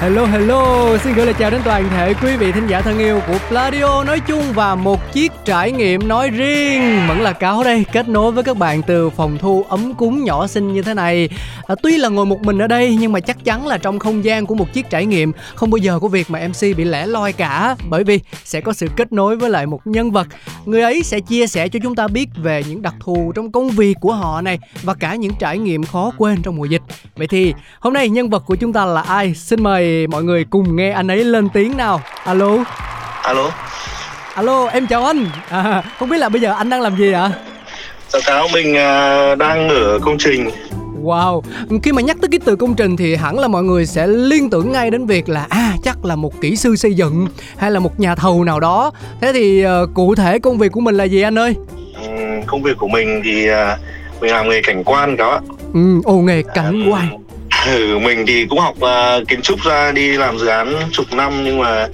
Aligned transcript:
Hello 0.00 0.26
hello, 0.26 0.96
xin 0.98 1.14
gửi 1.14 1.26
lời 1.26 1.34
chào 1.38 1.50
đến 1.50 1.60
toàn 1.64 1.88
thể 1.90 2.14
quý 2.22 2.36
vị 2.36 2.52
thính 2.52 2.66
giả 2.66 2.80
thân 2.80 2.98
yêu 2.98 3.20
của 3.26 3.38
Pladio 3.48 4.04
nói 4.04 4.20
chung 4.20 4.42
và 4.54 4.74
một 4.74 5.12
chiếc 5.12 5.32
trải 5.44 5.72
nghiệm 5.72 6.08
nói 6.08 6.30
riêng. 6.30 7.06
Vẫn 7.08 7.20
là 7.20 7.32
cáo 7.32 7.64
đây, 7.64 7.84
kết 7.92 8.08
nối 8.08 8.32
với 8.32 8.44
các 8.44 8.56
bạn 8.56 8.82
từ 8.82 9.10
phòng 9.10 9.38
thu 9.38 9.64
ấm 9.68 9.94
cúng 9.94 10.24
nhỏ 10.24 10.46
xinh 10.46 10.72
như 10.72 10.82
thế 10.82 10.94
này. 10.94 11.28
À, 11.66 11.74
tuy 11.82 11.98
là 11.98 12.08
ngồi 12.08 12.26
một 12.26 12.42
mình 12.42 12.58
ở 12.58 12.66
đây 12.66 12.96
nhưng 13.00 13.12
mà 13.12 13.20
chắc 13.20 13.44
chắn 13.44 13.66
là 13.66 13.78
trong 13.78 13.98
không 13.98 14.24
gian 14.24 14.46
của 14.46 14.54
một 14.54 14.72
chiếc 14.72 14.90
trải 14.90 15.06
nghiệm 15.06 15.32
không 15.54 15.70
bao 15.70 15.76
giờ 15.78 15.98
có 15.98 16.08
việc 16.08 16.30
mà 16.30 16.48
MC 16.48 16.76
bị 16.76 16.84
lẻ 16.84 17.06
loi 17.06 17.32
cả 17.32 17.76
bởi 17.88 18.04
vì 18.04 18.20
sẽ 18.44 18.60
có 18.60 18.72
sự 18.72 18.86
kết 18.96 19.12
nối 19.12 19.36
với 19.36 19.50
lại 19.50 19.66
một 19.66 19.80
nhân 19.84 20.10
vật. 20.10 20.26
Người 20.64 20.82
ấy 20.82 21.02
sẽ 21.02 21.20
chia 21.20 21.46
sẻ 21.46 21.68
cho 21.68 21.78
chúng 21.82 21.94
ta 21.94 22.08
biết 22.08 22.28
về 22.36 22.64
những 22.68 22.82
đặc 22.82 22.94
thù 23.00 23.32
trong 23.34 23.52
công 23.52 23.68
việc 23.70 23.96
của 24.00 24.12
họ 24.12 24.40
này 24.40 24.58
và 24.82 24.94
cả 24.94 25.14
những 25.14 25.32
trải 25.38 25.58
nghiệm 25.58 25.84
khó 25.84 26.12
quên 26.18 26.42
trong 26.42 26.56
mùa 26.56 26.64
dịch. 26.64 26.82
Vậy 27.16 27.26
thì 27.26 27.54
hôm 27.80 27.92
nay 27.92 28.08
nhân 28.08 28.30
vật 28.30 28.42
của 28.46 28.54
chúng 28.54 28.72
ta 28.72 28.84
là 28.84 29.02
ai? 29.02 29.34
Xin 29.34 29.62
mời 29.62 29.83
mọi 30.10 30.24
người 30.24 30.44
cùng 30.50 30.76
nghe 30.76 30.90
anh 30.90 31.08
ấy 31.08 31.24
lên 31.24 31.48
tiếng 31.48 31.76
nào 31.76 32.00
alo 32.24 32.64
alo 33.22 33.50
alo 34.34 34.66
em 34.66 34.86
chào 34.86 35.04
anh 35.04 35.26
à, 35.48 35.82
không 35.98 36.08
biết 36.08 36.18
là 36.18 36.28
bây 36.28 36.40
giờ 36.40 36.52
anh 36.52 36.70
đang 36.70 36.80
làm 36.80 36.96
gì 36.96 37.12
ạ 37.12 37.30
chào 38.12 38.20
cáo 38.26 38.48
mình 38.52 38.70
uh, 38.72 39.38
đang 39.38 39.68
ở 39.68 39.98
công 40.02 40.18
trình 40.18 40.50
Wow, 41.04 41.42
khi 41.82 41.92
mà 41.92 42.02
nhắc 42.02 42.16
tới 42.20 42.28
cái 42.32 42.40
từ 42.44 42.56
công 42.56 42.74
trình 42.74 42.96
thì 42.96 43.14
hẳn 43.14 43.38
là 43.38 43.48
mọi 43.48 43.62
người 43.62 43.86
sẽ 43.86 44.06
liên 44.06 44.50
tưởng 44.50 44.72
ngay 44.72 44.90
đến 44.90 45.06
việc 45.06 45.28
là 45.28 45.46
à 45.50 45.76
chắc 45.82 46.04
là 46.04 46.16
một 46.16 46.40
kỹ 46.40 46.56
sư 46.56 46.76
xây 46.76 46.94
dựng 46.94 47.26
hay 47.56 47.70
là 47.70 47.80
một 47.80 48.00
nhà 48.00 48.14
thầu 48.14 48.44
nào 48.44 48.60
đó. 48.60 48.90
Thế 49.20 49.32
thì 49.32 49.66
uh, 49.66 49.70
cụ 49.94 50.14
thể 50.14 50.38
công 50.38 50.58
việc 50.58 50.72
của 50.72 50.80
mình 50.80 50.94
là 50.94 51.04
gì 51.04 51.22
anh 51.22 51.38
ơi? 51.38 51.54
Ừ, 52.02 52.08
công 52.46 52.62
việc 52.62 52.76
của 52.78 52.88
mình 52.88 53.20
thì 53.24 53.50
uh, 53.50 53.56
mình 54.20 54.30
làm 54.30 54.48
nghề 54.48 54.62
cảnh 54.62 54.82
quan 54.84 55.16
đó. 55.16 55.40
Ừ, 55.74 56.00
ồ 56.04 56.14
nghề 56.14 56.42
cảnh 56.54 56.90
quan. 56.92 57.23
Ừ, 57.66 57.98
mình 57.98 58.26
thì 58.26 58.46
cũng 58.46 58.58
học 58.58 58.74
uh, 58.78 59.28
kiến 59.28 59.40
trúc 59.42 59.60
ra 59.62 59.92
đi 59.92 60.12
làm 60.12 60.38
dự 60.38 60.46
án 60.46 60.74
chục 60.92 61.06
năm 61.12 61.44
nhưng 61.44 61.58
mà 61.58 61.86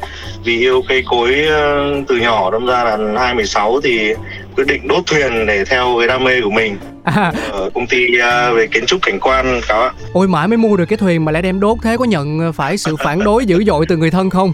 vì 0.45 0.59
yêu 0.59 0.83
cây 0.89 1.03
cối 1.07 1.47
uh, 1.47 2.09
từ 2.09 2.17
nhỏ 2.17 2.51
đâm 2.51 2.67
ra 2.67 2.85
là 2.85 2.91
2016 2.97 3.81
thì 3.81 4.15
quyết 4.57 4.67
định 4.67 4.89
đốt 4.89 5.03
thuyền 5.07 5.47
để 5.47 5.65
theo 5.65 5.97
cái 5.99 6.09
đam 6.09 6.25
mê 6.25 6.41
của 6.41 6.51
mình. 6.51 6.79
À. 7.05 7.33
ở 7.53 7.71
công 7.75 7.87
ty 7.87 8.07
uh, 8.07 8.57
về 8.57 8.67
kiến 8.67 8.87
trúc 8.87 9.03
cảnh 9.03 9.19
quan 9.21 9.61
đó 9.69 9.93
ôi 10.13 10.29
mãi 10.29 10.49
mới 10.49 10.57
mua 10.57 10.77
được 10.77 10.85
cái 10.85 10.97
thuyền 10.97 11.25
mà 11.25 11.33
lại 11.33 11.43
đem 11.43 11.61
đốt 11.61 11.79
thế 11.83 11.97
có 11.97 12.05
nhận 12.05 12.53
phải 12.53 12.79
sự 12.79 12.97
phản 12.97 13.25
đối 13.25 13.47
dữ 13.47 13.65
dội 13.65 13.87
từ 13.89 13.97
người 13.97 14.11
thân 14.11 14.31
không? 14.31 14.53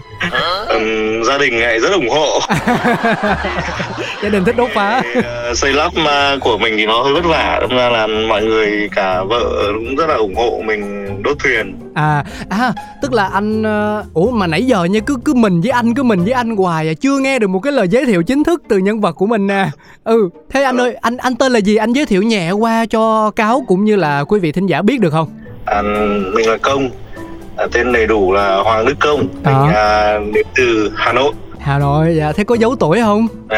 Um, 0.69 1.23
gia 1.23 1.37
đình 1.37 1.59
lại 1.59 1.79
rất 1.79 1.91
ủng 1.93 2.09
hộ. 2.09 2.39
Gia 4.23 4.29
đình 4.29 4.45
thích 4.45 4.55
đốt 4.57 4.69
phá. 4.73 5.01
Xây 5.55 5.73
lắp 5.73 5.91
của 6.41 6.57
mình 6.57 6.73
thì 6.77 6.85
nó 6.85 7.03
hơi 7.03 7.13
vất 7.13 7.25
vả 7.25 7.57
đâm 7.61 7.69
ra 7.69 7.89
là 7.89 8.07
mọi 8.07 8.43
người 8.43 8.89
cả 8.95 9.23
vợ 9.23 9.71
cũng 9.73 9.95
rất 9.95 10.09
là 10.09 10.15
ủng 10.15 10.35
hộ 10.35 10.61
mình 10.65 11.06
đốt 11.27 11.37
thuyền. 11.43 11.79
À 11.93 12.23
à 12.49 12.73
tức 13.01 13.13
là 13.13 13.27
anh 13.27 13.61
uh, 13.61 14.13
ủa 14.13 14.31
mà 14.31 14.47
nãy 14.47 14.65
giờ 14.65 14.83
nha 14.83 14.99
cứ 14.99 15.17
cứ 15.25 15.33
mình 15.33 15.61
với 15.61 15.71
anh 15.71 15.93
cứ 15.93 16.03
mình 16.03 16.23
với 16.23 16.33
anh 16.33 16.55
hoài 16.55 16.87
à 16.87 16.93
chưa 16.93 17.19
nghe 17.19 17.39
được 17.39 17.47
một 17.47 17.59
cái 17.59 17.73
lời 17.73 17.87
giới 17.87 18.05
thiệu 18.05 18.23
chính 18.23 18.43
thức 18.43 18.63
từ 18.69 18.77
nhân 18.77 19.01
vật 19.01 19.11
của 19.11 19.25
mình 19.25 19.47
nè. 19.47 19.69
Ừ 20.03 20.29
thế 20.49 20.63
anh 20.63 20.77
ơi 20.77 20.95
anh 21.01 21.17
anh 21.17 21.35
tên 21.35 21.51
là 21.51 21.59
gì? 21.59 21.75
Anh 21.75 21.93
giới 21.93 22.05
thiệu 22.05 22.23
nhẹ 22.23 22.51
qua 22.51 22.85
cho 22.85 23.31
cáo 23.31 23.65
cũng 23.67 23.85
như 23.85 23.95
là 23.95 24.23
quý 24.23 24.39
vị 24.39 24.51
thính 24.51 24.65
giả 24.65 24.81
biết 24.81 24.99
được 24.99 25.09
không? 25.09 25.27
À, 25.65 25.81
mình 26.33 26.47
là 26.47 26.57
công 26.57 26.89
à, 27.57 27.65
tên 27.71 27.93
đầy 27.93 28.07
đủ 28.07 28.33
là 28.33 28.55
hoàng 28.55 28.85
đức 28.85 28.95
công 28.99 29.27
mình 29.43 29.73
à, 29.73 30.19
đến 30.33 30.45
từ 30.55 30.91
hà 30.95 31.13
nội 31.13 31.33
Hà 31.67 31.79
Nội, 31.79 32.15
dạ 32.17 32.31
thế 32.31 32.43
có 32.43 32.55
giấu 32.55 32.75
tuổi 32.75 33.01
không? 33.01 33.27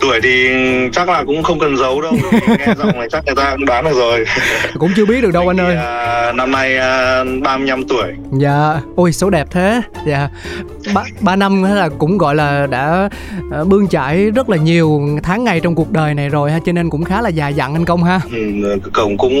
tuổi 0.00 0.20
thì 0.22 0.48
chắc 0.92 1.08
là 1.08 1.24
cũng 1.26 1.42
không 1.42 1.58
cần 1.58 1.76
giấu 1.76 2.00
đâu, 2.00 2.12
nghe 2.32 2.74
giọng 2.78 2.98
này 2.98 3.08
chắc 3.12 3.26
người 3.26 3.34
ta 3.34 3.50
cũng 3.50 3.64
đoán 3.66 3.84
được 3.84 3.94
rồi. 3.94 4.24
cũng 4.78 4.90
chưa 4.96 5.06
biết 5.06 5.20
được 5.20 5.30
đâu 5.32 5.48
anh 5.48 5.60
ơi. 5.60 5.76
À, 5.76 6.32
năm 6.32 6.52
nay 6.52 6.76
à, 6.76 7.24
35 7.42 7.84
tuổi. 7.88 8.06
Dạ, 8.32 8.80
ôi 8.96 9.12
số 9.12 9.30
đẹp 9.30 9.46
thế. 9.50 9.80
Dạ, 10.06 10.28
ba, 10.94 11.04
ba 11.20 11.36
năm 11.36 11.62
là 11.62 11.88
cũng 11.98 12.18
gọi 12.18 12.34
là 12.34 12.66
đã 12.66 13.08
uh, 13.60 13.66
bươn 13.66 13.88
trải 13.88 14.30
rất 14.30 14.48
là 14.48 14.56
nhiều 14.56 15.00
tháng 15.22 15.44
ngày 15.44 15.60
trong 15.60 15.74
cuộc 15.74 15.90
đời 15.90 16.14
này 16.14 16.28
rồi 16.28 16.52
ha, 16.52 16.58
cho 16.66 16.72
nên 16.72 16.90
cũng 16.90 17.04
khá 17.04 17.22
là 17.22 17.28
già 17.28 17.48
dặn 17.48 17.74
anh 17.74 17.84
công 17.84 18.04
ha. 18.04 18.20
Ừ, 18.32 18.78
công 18.92 19.18
cũng 19.18 19.38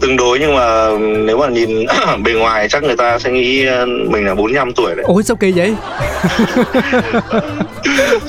tương 0.00 0.16
đối 0.16 0.38
nhưng 0.38 0.54
mà 0.54 0.88
nếu 1.26 1.38
mà 1.38 1.48
nhìn 1.48 1.86
bề 2.24 2.32
ngoài 2.32 2.68
chắc 2.68 2.82
người 2.82 2.96
ta 2.96 3.18
sẽ 3.18 3.30
nghĩ 3.30 3.66
à, 3.66 3.84
mình 3.86 4.26
là 4.26 4.34
45 4.34 4.72
tuổi 4.72 4.94
đấy. 4.94 5.04
Ôi 5.08 5.22
sao 5.22 5.36
kỳ 5.36 5.52
vậy? 5.52 5.74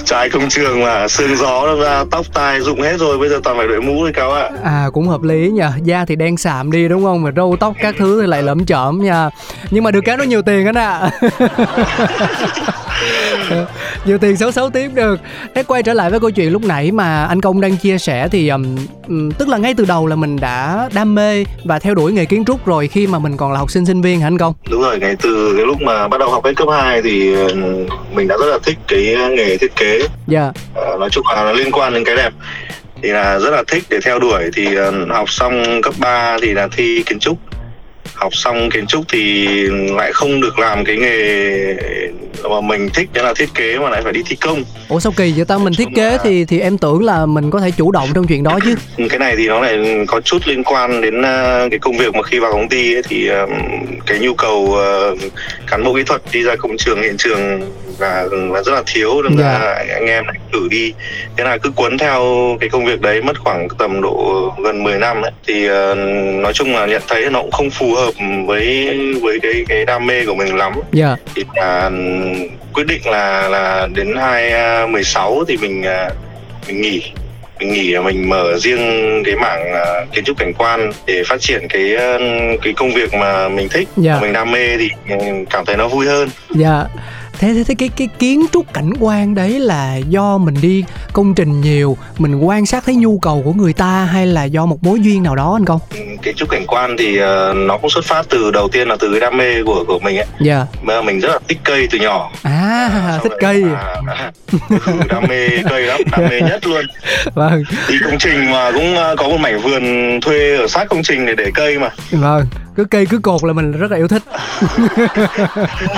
Trai 0.05 0.29
công 0.29 0.49
trường 0.49 0.83
mà 0.83 1.07
sương 1.07 1.35
gió 1.35 1.75
ra 1.81 2.03
tóc 2.11 2.25
tai 2.33 2.59
rụng 2.59 2.81
hết 2.81 2.97
rồi 2.99 3.17
bây 3.17 3.29
giờ 3.29 3.39
toàn 3.43 3.57
phải 3.57 3.67
đội 3.67 3.81
mũ 3.81 3.93
thôi 3.99 4.11
cáo 4.13 4.33
ạ. 4.33 4.49
À 4.63 4.85
cũng 4.93 5.07
hợp 5.07 5.23
lý 5.23 5.49
nhờ 5.49 5.71
da 5.83 6.05
thì 6.05 6.15
đen 6.15 6.37
sạm 6.37 6.71
đi 6.71 6.87
đúng 6.87 7.03
không? 7.03 7.23
Mà 7.23 7.31
râu 7.35 7.57
tóc 7.59 7.73
các 7.81 7.95
thứ 7.97 8.21
thì 8.21 8.27
lại 8.27 8.43
lẫm 8.43 8.65
chởm 8.65 9.03
nha. 9.03 9.29
Nhưng 9.71 9.83
mà 9.83 9.91
được 9.91 10.01
cái 10.01 10.17
nó 10.17 10.23
nhiều 10.23 10.41
tiền 10.41 10.65
anh 10.65 10.77
ạ 10.77 11.09
nhiều 14.05 14.17
tiền 14.17 14.37
xấu 14.37 14.51
xấu 14.51 14.69
tiếp 14.69 14.91
được. 14.93 15.19
Thế 15.55 15.63
quay 15.63 15.83
trở 15.83 15.93
lại 15.93 16.09
với 16.09 16.19
câu 16.19 16.31
chuyện 16.31 16.51
lúc 16.51 16.63
nãy 16.63 16.91
mà 16.91 17.25
anh 17.25 17.41
công 17.41 17.61
đang 17.61 17.77
chia 17.77 17.97
sẻ 17.97 18.27
thì 18.31 18.49
um, 18.49 18.75
tức 19.37 19.47
là 19.47 19.57
ngay 19.57 19.73
từ 19.77 19.85
đầu 19.85 20.07
là 20.07 20.15
mình 20.15 20.37
đã 20.41 20.89
đam 20.93 21.15
mê 21.15 21.43
và 21.63 21.79
theo 21.79 21.95
đuổi 21.95 22.11
nghề 22.11 22.25
kiến 22.25 22.45
trúc 22.45 22.65
rồi 22.65 22.87
khi 22.87 23.07
mà 23.07 23.19
mình 23.19 23.37
còn 23.37 23.51
là 23.51 23.59
học 23.59 23.71
sinh 23.71 23.85
sinh 23.85 24.01
viên 24.01 24.19
hả 24.19 24.27
anh 24.27 24.37
công? 24.37 24.53
Đúng 24.69 24.81
rồi 24.81 24.99
ngay 24.99 25.15
từ 25.21 25.53
cái 25.57 25.65
lúc 25.65 25.81
mà 25.81 26.07
bắt 26.07 26.17
đầu 26.17 26.29
học 26.29 26.45
hết 26.45 26.53
cấp 26.55 26.67
2 26.71 27.01
thì 27.01 27.35
mình 28.13 28.27
đã 28.27 28.37
rất 28.37 28.45
là 28.45 28.59
thích 28.63 28.77
cái 28.87 29.15
nghề 29.31 29.57
thiết 29.57 29.75
kế. 29.75 29.99
Dạ. 30.27 30.41
Yeah. 30.41 30.55
à, 30.75 30.97
nói 30.99 31.09
chung 31.11 31.23
là 31.35 31.43
nó 31.43 31.51
liên 31.51 31.71
quan 31.71 31.93
đến 31.93 32.03
cái 32.03 32.15
đẹp. 32.15 32.33
Thì 33.03 33.09
là 33.09 33.39
rất 33.39 33.49
là 33.49 33.63
thích 33.67 33.83
để 33.89 33.99
theo 34.03 34.19
đuổi. 34.19 34.43
Thì 34.53 34.67
uh, 34.67 35.09
học 35.09 35.29
xong 35.29 35.81
cấp 35.83 35.93
3 35.99 36.37
thì 36.41 36.53
là 36.53 36.67
thi 36.71 37.03
kiến 37.05 37.19
trúc 37.19 37.37
học 38.13 38.35
xong 38.35 38.69
kiến 38.69 38.85
trúc 38.87 39.05
thì 39.09 39.47
lại 39.95 40.11
không 40.13 40.41
được 40.41 40.59
làm 40.59 40.85
cái 40.85 40.97
nghề 40.97 41.75
mà 42.43 42.61
mình 42.61 42.89
thích 42.93 43.09
đó 43.13 43.21
là 43.21 43.33
thiết 43.33 43.49
kế 43.53 43.79
mà 43.79 43.89
lại 43.89 44.01
phải 44.03 44.13
đi 44.13 44.21
thi 44.25 44.35
công. 44.35 44.63
Ủa 44.89 44.99
sao 44.99 45.13
kỳ 45.17 45.33
vậy 45.35 45.45
ta? 45.45 45.57
Mình 45.57 45.73
thiết 45.77 45.87
kế 45.95 46.11
là... 46.11 46.17
thì 46.23 46.45
thì 46.45 46.59
em 46.59 46.77
tưởng 46.77 47.03
là 47.03 47.25
mình 47.25 47.51
có 47.51 47.59
thể 47.59 47.71
chủ 47.71 47.91
động 47.91 48.09
trong 48.15 48.27
chuyện 48.27 48.43
đó 48.43 48.59
chứ. 48.65 48.75
Cái 49.09 49.19
này 49.19 49.35
thì 49.37 49.47
nó 49.47 49.59
lại 49.59 50.05
có 50.07 50.21
chút 50.21 50.37
liên 50.45 50.63
quan 50.63 51.01
đến 51.01 51.19
uh, 51.19 51.71
cái 51.71 51.79
công 51.81 51.97
việc 51.97 52.15
mà 52.15 52.23
khi 52.23 52.39
vào 52.39 52.51
công 52.51 52.69
ty 52.69 52.95
ấy, 52.95 53.03
thì 53.03 53.29
uh, 53.43 53.49
cái 54.05 54.19
nhu 54.19 54.33
cầu 54.33 54.57
uh, 54.57 55.19
cán 55.67 55.83
bộ 55.83 55.93
kỹ 55.93 56.03
thuật 56.03 56.21
đi 56.31 56.43
ra 56.43 56.55
công 56.55 56.77
trường 56.77 57.01
hiện 57.01 57.17
trường 57.17 57.61
và 57.97 58.27
và 58.49 58.63
rất 58.63 58.71
là 58.71 58.83
thiếu 58.85 59.21
nên 59.21 59.37
yeah. 59.37 59.61
là 59.61 59.83
dạ. 59.87 59.93
anh 59.93 60.05
em 60.05 60.25
lại 60.25 60.35
cử 60.51 60.67
đi 60.71 60.93
thế 61.37 61.43
là 61.43 61.57
cứ 61.57 61.69
cuốn 61.71 61.97
theo 61.97 62.21
cái 62.59 62.69
công 62.69 62.85
việc 62.85 63.01
đấy 63.01 63.21
mất 63.21 63.39
khoảng 63.39 63.67
tầm 63.77 64.01
độ 64.01 64.53
gần 64.63 64.83
10 64.83 64.99
năm 64.99 65.21
ấy 65.21 65.31
thì 65.47 65.69
uh, 65.69 65.97
nói 66.43 66.53
chung 66.53 66.73
là 66.73 66.85
nhận 66.85 67.01
thấy 67.07 67.29
nó 67.29 67.41
cũng 67.41 67.51
không 67.51 67.69
phù 67.69 67.95
hợp 67.95 68.11
với 68.45 68.89
với 69.21 69.39
cái 69.39 69.65
cái 69.67 69.85
đam 69.85 70.07
mê 70.07 70.25
của 70.25 70.35
mình 70.35 70.55
lắm 70.55 70.73
yeah. 70.73 70.85
Dạ. 70.93 71.15
thì 71.35 71.43
là 71.55 71.91
quyết 72.73 72.87
định 72.87 73.01
là 73.05 73.49
là 73.49 73.87
đến 73.93 74.15
hai 74.15 74.53
uh, 74.83 74.89
mười 74.89 75.03
sáu 75.03 75.43
thì 75.47 75.57
mình 75.57 75.81
uh, 75.81 76.13
mình 76.67 76.81
nghỉ 76.81 77.01
mình 77.59 77.73
nghỉ 77.73 77.97
mình 77.97 78.29
mở 78.29 78.57
riêng 78.57 79.23
cái 79.25 79.35
mảng 79.35 79.71
uh, 79.71 80.13
kiến 80.13 80.23
trúc 80.23 80.37
cảnh 80.37 80.53
quan 80.57 80.91
để 81.05 81.23
phát 81.27 81.41
triển 81.41 81.67
cái 81.69 81.95
uh, 81.95 82.21
cái 82.61 82.73
công 82.73 82.93
việc 82.93 83.13
mà 83.13 83.49
mình 83.49 83.69
thích 83.69 83.87
yeah. 84.03 84.05
Dạ. 84.05 84.21
mình 84.21 84.33
đam 84.33 84.51
mê 84.51 84.77
thì 84.77 84.89
cảm 85.49 85.65
thấy 85.65 85.77
nó 85.77 85.87
vui 85.87 86.05
hơn. 86.05 86.29
Dạ. 86.49 86.75
Yeah 86.77 86.87
thế 87.39 87.53
thế, 87.53 87.63
thế 87.67 87.75
cái 87.77 87.89
cái 87.97 88.07
kiến 88.19 88.45
trúc 88.53 88.73
cảnh 88.73 88.93
quan 88.99 89.35
đấy 89.35 89.59
là 89.59 89.95
do 89.95 90.37
mình 90.37 90.55
đi 90.61 90.83
công 91.13 91.35
trình 91.35 91.61
nhiều 91.61 91.97
mình 92.17 92.39
quan 92.39 92.65
sát 92.65 92.83
thấy 92.85 92.95
nhu 92.95 93.19
cầu 93.19 93.41
của 93.45 93.53
người 93.53 93.73
ta 93.73 94.03
hay 94.11 94.27
là 94.27 94.43
do 94.43 94.65
một 94.65 94.83
mối 94.83 94.99
duyên 95.01 95.23
nào 95.23 95.35
đó 95.35 95.53
anh 95.53 95.65
công? 95.65 95.79
Ừ, 95.93 95.99
kiến 96.21 96.35
trúc 96.35 96.49
cảnh 96.49 96.65
quan 96.67 96.95
thì 96.97 97.19
uh, 97.19 97.55
nó 97.55 97.77
cũng 97.77 97.89
xuất 97.89 98.05
phát 98.05 98.25
từ 98.29 98.51
đầu 98.51 98.69
tiên 98.71 98.87
là 98.87 98.95
từ 98.99 99.11
cái 99.11 99.19
đam 99.19 99.37
mê 99.37 99.63
của 99.65 99.83
của 99.87 99.99
mình 99.99 100.17
ấy. 100.17 100.25
Dạ. 100.39 100.65
Yeah. 100.87 101.05
mình 101.05 101.19
rất 101.19 101.29
là 101.29 101.39
thích 101.47 101.57
cây 101.63 101.87
từ 101.91 101.97
nhỏ. 101.97 102.31
À 102.43 102.89
uh, 103.15 103.23
thích 103.23 103.33
cây. 103.39 103.63
mà, 104.03 104.31
đam 105.09 105.23
mê 105.29 105.47
cây 105.69 105.81
lắm 105.81 106.01
đam 106.11 106.29
mê 106.29 106.41
nhất 106.41 106.67
luôn. 106.67 106.85
Vâng. 107.33 107.63
Đi 107.89 107.95
công 108.03 108.17
trình 108.19 108.51
mà 108.51 108.71
cũng 108.71 108.93
uh, 108.93 109.17
có 109.17 109.27
một 109.27 109.37
mảnh 109.37 109.59
vườn 109.59 109.83
thuê 110.21 110.57
ở 110.57 110.67
sát 110.67 110.89
công 110.89 111.03
trình 111.03 111.25
để 111.25 111.35
để 111.35 111.51
cây 111.53 111.79
mà. 111.79 111.89
Vâng 112.11 112.45
cứ 112.77 112.85
cây 112.85 113.05
cứ 113.05 113.17
cột 113.17 113.43
là 113.43 113.53
mình 113.53 113.71
rất 113.71 113.91
là 113.91 113.97
yêu 113.97 114.07
thích 114.07 114.21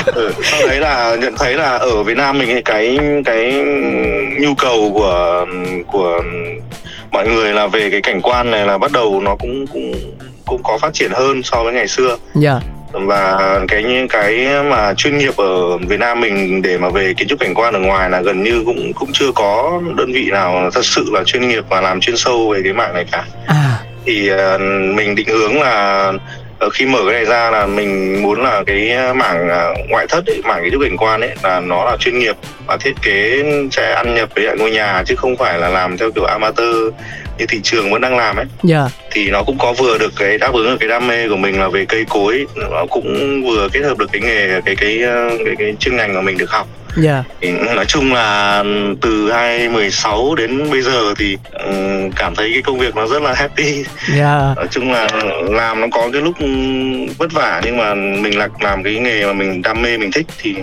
ừ, 0.06 0.32
sau 0.44 0.68
đấy 0.68 0.80
là 0.80 1.16
nhận 1.16 1.36
thấy 1.38 1.54
là 1.54 1.78
ở 1.78 2.04
Việt 2.04 2.18
Nam 2.18 2.38
mình 2.40 2.62
cái 2.66 2.98
cái 3.26 3.54
nhu 4.40 4.56
cầu 4.58 4.92
của 4.94 5.46
của 5.88 6.22
mọi 7.12 7.28
người 7.28 7.54
là 7.54 7.68
về 7.68 7.90
cái 7.90 8.02
cảnh 8.02 8.22
quan 8.22 8.52
này 8.52 8.66
là 8.66 8.78
bắt 8.78 8.92
đầu 8.92 9.22
nó 9.22 9.36
cũng 9.36 9.68
cũng 9.68 9.94
cũng 10.46 10.64
có 10.64 10.78
phát 10.78 10.94
triển 10.94 11.12
hơn 11.12 11.44
so 11.44 11.64
với 11.64 11.74
ngày 11.74 11.88
xưa. 11.88 12.18
Dạ. 12.34 12.52
Yeah 12.52 12.64
và 12.92 13.60
cái 13.68 13.84
những 13.84 14.08
cái 14.08 14.48
mà 14.64 14.94
chuyên 14.94 15.18
nghiệp 15.18 15.38
ở 15.38 15.78
Việt 15.78 16.00
Nam 16.00 16.22
mình 16.22 16.62
để 16.62 16.78
mà 16.78 16.90
về 16.90 17.14
kiến 17.14 17.28
trúc 17.28 17.40
cảnh 17.40 17.54
quan 17.56 17.74
ở 17.74 17.80
ngoài 17.80 18.10
là 18.10 18.22
gần 18.22 18.44
như 18.44 18.64
cũng 18.66 18.94
cũng 18.94 19.10
chưa 19.14 19.32
có 19.36 19.82
đơn 19.96 20.12
vị 20.14 20.30
nào 20.32 20.70
thật 20.74 20.86
sự 20.86 21.06
là 21.12 21.24
chuyên 21.24 21.48
nghiệp 21.48 21.64
và 21.70 21.82
làm 21.82 22.00
chuyên 22.00 22.18
sâu 22.18 22.50
về 22.50 22.62
cái 22.64 22.74
mạng 22.74 22.94
này 22.94 23.06
cả. 23.12 23.26
À 23.48 23.80
thì 24.10 24.32
uh, 24.32 24.62
mình 24.96 25.16
định 25.16 25.28
hướng 25.28 25.62
là 25.62 26.14
uh, 26.66 26.74
khi 26.74 26.86
mở 26.86 27.00
cái 27.06 27.14
này 27.14 27.26
ra 27.26 27.52
là 27.52 27.66
mình 27.66 28.24
muốn 28.24 28.44
là 28.44 28.64
cái 28.66 29.14
mảng 29.14 29.48
uh, 29.48 29.90
ngoại 29.90 30.08
thất 30.08 30.26
ấy, 30.26 30.42
mảng 30.46 30.62
cái 30.62 30.70
trúc 30.72 30.82
cảnh 30.82 30.98
quan 30.98 31.22
ấy 31.22 31.32
là 31.44 31.60
nó 31.60 31.86
là 31.86 31.98
chuyên 31.98 32.20
nghiệp 32.20 32.36
và 32.68 32.78
thiết 32.78 32.94
kế 33.02 33.44
sẽ 33.72 33.94
ăn 33.94 34.16
nhập 34.16 34.30
với 34.36 34.44
lại 34.44 34.56
ngôi 34.60 34.72
nhà 34.72 35.04
chứ 35.06 35.16
không 35.16 35.38
phải 35.38 35.60
là 35.60 35.70
làm 35.70 35.98
theo 35.98 36.12
kiểu 36.12 36.24
amateur 36.24 36.94
như 37.38 37.46
thị 37.46 37.60
trường 37.64 37.92
vẫn 37.92 38.02
đang 38.02 38.18
làm 38.18 38.36
ấy. 38.36 38.46
Dạ. 38.64 38.88
Thì 39.12 39.30
nó 39.30 39.44
cũng 39.44 39.58
có 39.58 39.74
vừa 39.74 39.98
được 39.98 40.14
cái 40.20 40.38
đáp 40.38 40.54
ứng 40.54 40.66
được 40.66 40.78
cái 40.80 40.90
đam 40.90 41.08
mê 41.08 41.30
của 41.30 41.38
mình 41.38 41.60
là 41.60 41.68
về 41.70 41.86
cây 41.86 42.06
cối 42.10 42.46
nó 42.56 42.86
cũng 42.90 43.42
vừa 43.48 43.70
kết 43.70 43.82
hợp 43.82 43.98
được 43.98 44.10
cái 44.12 44.22
nghề 44.22 44.48
cái 44.48 44.76
cái 44.76 44.76
cái, 44.76 45.38
cái, 45.46 45.56
cái 45.58 45.76
chuyên 45.80 45.96
ngành 45.96 46.14
mà 46.14 46.22
mình 46.22 46.38
được 46.38 46.50
học 46.50 46.68
dạ. 46.96 47.24
Thì 47.42 47.52
nói 47.52 47.86
chung 47.86 48.14
là 48.14 48.64
từ 49.02 49.32
2016 49.32 50.36
đến 50.36 50.72
bây 50.72 50.82
giờ 50.82 51.14
thì 51.18 51.38
um, 51.54 52.12
cảm 52.16 52.36
thấy 52.36 52.52
cái 52.54 52.62
công 52.62 52.80
việc 52.80 52.96
nó 52.96 53.08
rất 53.08 53.22
là 53.22 53.34
happy. 53.34 53.84
Dạ. 54.18 54.54
Nói 54.56 54.68
chung 54.72 54.92
là 54.92 55.08
làm 55.50 55.82
nó 55.82 55.88
có 55.92 56.10
cái 56.14 56.22
lúc 56.22 56.36
vất 57.18 57.32
vả 57.34 57.62
nhưng 57.66 57.78
mà 57.78 57.94
mình 57.96 58.38
là 58.38 58.48
làm 58.60 58.84
cái 58.84 58.96
nghề 58.96 59.26
mà 59.26 59.34
mình 59.34 59.62
đam 59.62 59.82
mê 59.82 59.98
mình 59.98 60.12
thích 60.12 60.26
thì 60.38 60.56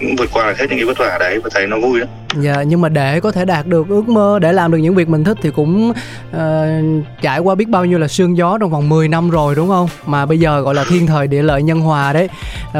cũng 0.00 0.16
vượt 0.16 0.30
qua 0.32 0.46
được 0.46 0.58
hết 0.58 0.66
những 0.68 0.78
cái 0.78 0.84
vất 0.84 0.98
vả 0.98 1.16
đấy 1.20 1.38
và 1.44 1.50
thấy 1.54 1.66
nó 1.66 1.78
vui 1.78 2.00
đó 2.00 2.06
Dạ, 2.34 2.62
nhưng 2.62 2.80
mà 2.80 2.88
để 2.88 3.20
có 3.20 3.32
thể 3.32 3.44
đạt 3.44 3.66
được 3.66 3.88
ước 3.88 4.08
mơ 4.08 4.38
để 4.38 4.52
làm 4.52 4.72
được 4.72 4.78
những 4.78 4.94
việc 4.94 5.08
mình 5.08 5.24
thích 5.24 5.38
thì 5.42 5.50
cũng 5.50 5.92
uh, 6.36 6.40
trải 7.22 7.38
qua 7.38 7.54
biết 7.54 7.68
bao 7.68 7.84
nhiêu 7.84 7.98
là 7.98 8.08
sương 8.08 8.36
gió 8.36 8.58
trong 8.58 8.70
vòng 8.70 8.88
10 8.88 9.08
năm 9.08 9.30
rồi 9.30 9.54
đúng 9.54 9.68
không? 9.68 9.88
Mà 10.06 10.26
bây 10.26 10.38
giờ 10.38 10.60
gọi 10.60 10.74
là 10.74 10.84
thiên 10.88 11.06
thời 11.06 11.26
địa 11.26 11.42
lợi 11.42 11.62
nhân 11.62 11.80
hòa 11.80 12.12
đấy. 12.12 12.28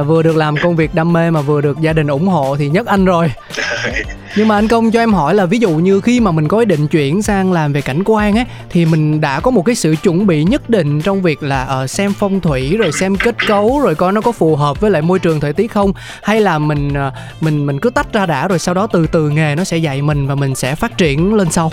Uh, 0.00 0.06
vừa 0.06 0.22
được 0.22 0.36
làm 0.36 0.56
công 0.62 0.76
việc 0.76 0.94
đam 0.94 1.12
mê 1.12 1.30
mà 1.30 1.40
vừa 1.40 1.60
được 1.60 1.80
gia 1.80 1.92
đình 1.92 2.06
ủng 2.06 2.28
hộ 2.28 2.56
thì 2.56 2.68
nhất 2.68 2.86
anh 2.86 3.04
rồi. 3.04 3.32
nhưng 4.36 4.48
mà 4.48 4.54
anh 4.54 4.68
công 4.68 4.90
cho 4.90 5.00
em 5.00 5.12
hỏi 5.12 5.34
là 5.34 5.46
ví 5.46 5.58
dụ 5.58 5.70
như 5.70 6.00
khi 6.00 6.20
mà 6.20 6.30
mình 6.30 6.48
có 6.48 6.58
ý 6.58 6.64
định 6.64 6.88
chuyển 6.88 7.22
sang 7.22 7.52
làm 7.52 7.72
về 7.72 7.80
cảnh 7.80 8.02
quan 8.04 8.38
ấy 8.38 8.44
thì 8.70 8.86
mình 8.86 9.20
đã 9.20 9.40
có 9.40 9.50
một 9.50 9.62
cái 9.62 9.74
sự 9.74 9.94
chuẩn 10.02 10.26
bị 10.26 10.44
nhất 10.44 10.70
định 10.70 11.02
trong 11.02 11.22
việc 11.22 11.42
là 11.42 11.80
uh, 11.82 11.90
xem 11.90 12.12
phong 12.18 12.40
thủy 12.40 12.76
rồi 12.76 12.92
xem 12.92 13.16
kết 13.16 13.46
cấu 13.46 13.80
rồi 13.80 13.94
coi 13.94 14.12
nó 14.12 14.20
có 14.20 14.32
phù 14.32 14.56
hợp 14.56 14.80
với 14.80 14.90
lại 14.90 15.02
môi 15.02 15.18
trường 15.18 15.40
thời 15.40 15.52
tiết 15.52 15.72
không 15.72 15.92
hay 16.22 16.40
là 16.40 16.58
mình 16.58 16.88
uh, 16.88 17.12
mình 17.40 17.66
mình 17.66 17.80
cứ 17.80 17.90
tách 17.90 18.12
ra 18.12 18.26
đã 18.26 18.48
rồi 18.48 18.58
sau 18.58 18.74
đó 18.74 18.86
từ 18.86 19.06
từ 19.06 19.30
nghề 19.30 19.45
nó 19.54 19.64
sẽ 19.64 19.76
dạy 19.76 20.02
mình 20.02 20.26
và 20.26 20.34
mình 20.34 20.54
sẽ 20.54 20.74
phát 20.74 20.98
triển 20.98 21.34
lên 21.34 21.50
sau 21.50 21.72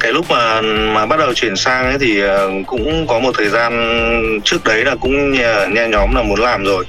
cái 0.00 0.12
lúc 0.12 0.26
mà 0.30 0.60
mà 0.62 1.06
bắt 1.06 1.18
đầu 1.18 1.34
chuyển 1.34 1.56
sang 1.56 1.84
ấy 1.84 1.98
thì 2.00 2.22
cũng 2.66 3.06
có 3.06 3.20
một 3.20 3.32
thời 3.38 3.48
gian 3.48 4.40
trước 4.44 4.64
đấy 4.64 4.84
là 4.84 4.94
cũng 5.00 5.32
nhe 5.72 5.88
nhóm 5.88 6.14
là 6.14 6.22
muốn 6.22 6.40
làm 6.40 6.64
rồi 6.64 6.84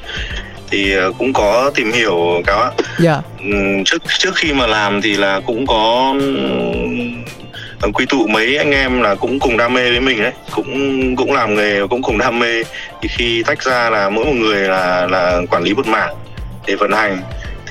thì 0.71 0.95
cũng 1.17 1.33
có 1.33 1.71
tìm 1.75 1.91
hiểu 1.91 2.41
cáo 2.45 2.61
ạ. 2.61 2.71
Dạ. 2.99 3.21
Trước 3.85 4.03
trước 4.07 4.35
khi 4.35 4.53
mà 4.53 4.67
làm 4.67 5.01
thì 5.01 5.15
là 5.15 5.41
cũng 5.45 5.67
có 5.67 6.15
quy 7.93 8.05
tụ 8.05 8.27
mấy 8.27 8.57
anh 8.57 8.71
em 8.71 9.01
là 9.01 9.15
cũng 9.15 9.39
cùng 9.39 9.57
đam 9.57 9.73
mê 9.73 9.89
với 9.89 9.99
mình 9.99 10.21
đấy, 10.21 10.31
cũng 10.51 11.15
cũng 11.15 11.33
làm 11.33 11.55
nghề 11.55 11.87
cũng 11.89 12.01
cùng 12.01 12.17
đam 12.17 12.39
mê. 12.39 12.63
Thì 13.01 13.09
khi 13.09 13.43
tách 13.43 13.63
ra 13.63 13.89
là 13.89 14.09
mỗi 14.09 14.25
một 14.25 14.35
người 14.35 14.67
là 14.67 15.07
là 15.07 15.41
quản 15.49 15.63
lý 15.63 15.73
một 15.73 15.87
mảng 15.87 16.15
để 16.67 16.75
vận 16.75 16.91
hành 16.91 17.21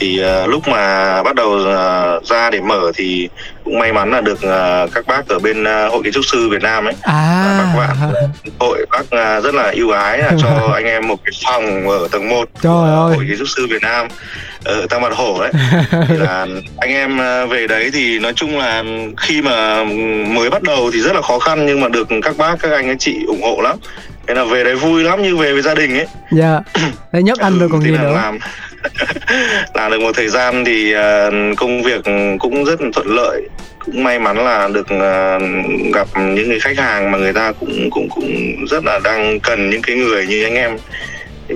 thì 0.01 0.21
uh, 0.25 0.49
lúc 0.49 0.69
mà 0.69 1.23
bắt 1.23 1.35
đầu 1.35 1.51
uh, 1.51 2.27
ra 2.27 2.51
để 2.51 2.61
mở 2.61 2.93
thì 2.95 3.29
cũng 3.65 3.79
may 3.79 3.93
mắn 3.93 4.11
là 4.11 4.21
được 4.21 4.39
uh, 4.39 4.95
các 4.95 5.07
bác 5.07 5.29
ở 5.29 5.39
bên 5.39 5.63
uh, 5.63 5.93
hội 5.93 6.03
kiến 6.03 6.13
trúc 6.13 6.25
sư 6.25 6.49
Việt 6.49 6.63
Nam 6.63 6.85
ấy. 6.85 6.95
À. 7.03 7.59
bác 7.59 7.79
bạn 7.79 8.13
hội 8.59 8.87
bác 8.91 9.01
uh, 9.01 9.45
rất 9.45 9.55
là 9.55 9.73
ưu 9.75 9.91
ái 9.91 10.19
là 10.19 10.33
cho 10.39 10.49
anh 10.75 10.85
em 10.85 11.09
một 11.09 11.17
cái 11.25 11.33
phòng 11.45 11.89
ở 11.89 12.09
tầng 12.13 12.29
1 12.29 12.49
Trời 12.63 12.73
ơi. 12.73 13.17
hội 13.17 13.25
kiến 13.29 13.39
trúc 13.39 13.49
sư 13.49 13.67
Việt 13.71 13.83
Nam 13.83 14.09
ở 14.65 14.87
Tam 14.91 15.03
Mặt 15.03 15.13
Hổ 15.15 15.41
đấy. 15.41 15.53
Thì 16.09 16.17
là 16.17 16.47
anh 16.79 16.91
em 16.91 17.19
về 17.49 17.67
đấy 17.67 17.91
thì 17.93 18.19
nói 18.19 18.33
chung 18.37 18.59
là 18.59 18.85
khi 19.17 19.43
mà 19.43 19.85
mới 20.29 20.51
bắt 20.51 20.63
đầu 20.63 20.91
thì 20.93 21.01
rất 21.01 21.13
là 21.15 21.23
khó 21.23 21.39
khăn 21.39 21.67
nhưng 21.67 21.81
mà 21.81 21.89
được 21.89 22.09
các 22.23 22.37
bác 22.37 22.57
các 22.61 22.73
anh 22.73 22.89
các 22.89 22.97
chị 22.99 23.25
ủng 23.27 23.43
hộ 23.43 23.61
lắm. 23.61 23.77
Thế 24.27 24.35
là 24.35 24.45
về 24.45 24.65
đấy 24.65 24.75
vui 24.75 25.05
lắm 25.05 25.23
như 25.23 25.37
về 25.37 25.53
với 25.53 25.63
gia 25.63 25.75
đình 25.75 25.95
ấy. 25.95 26.07
Dạ. 26.31 26.61
Đấy 27.13 27.23
nhất 27.23 27.39
anh 27.39 27.59
rồi 27.59 27.69
còn 27.73 27.81
ừ, 27.81 27.85
gì 27.85 27.91
nữa. 27.91 28.13
làm 28.15 28.39
làm 29.75 29.91
được 29.91 30.01
một 30.01 30.13
thời 30.17 30.29
gian 30.29 30.65
thì 30.65 30.95
uh, 30.95 31.57
công 31.57 31.83
việc 31.83 32.05
cũng 32.39 32.65
rất 32.65 32.81
thuận 32.93 33.07
lợi 33.07 33.49
cũng 33.79 34.05
may 34.05 34.19
mắn 34.19 34.45
là 34.45 34.69
được 34.69 34.87
uh, 34.95 35.43
gặp 35.95 36.09
những 36.17 36.49
người 36.49 36.61
khách 36.61 36.79
hàng 36.79 37.11
mà 37.11 37.19
người 37.19 37.33
ta 37.33 37.53
cũng 37.53 37.91
cũng 37.91 38.09
cũng 38.09 38.67
rất 38.71 38.85
là 38.85 39.01
đang 39.05 39.41
cần 39.41 39.71
những 39.71 39.83
cái 39.83 39.97
người 39.97 40.27
như 40.27 40.45
anh 40.45 40.55
em 40.55 40.77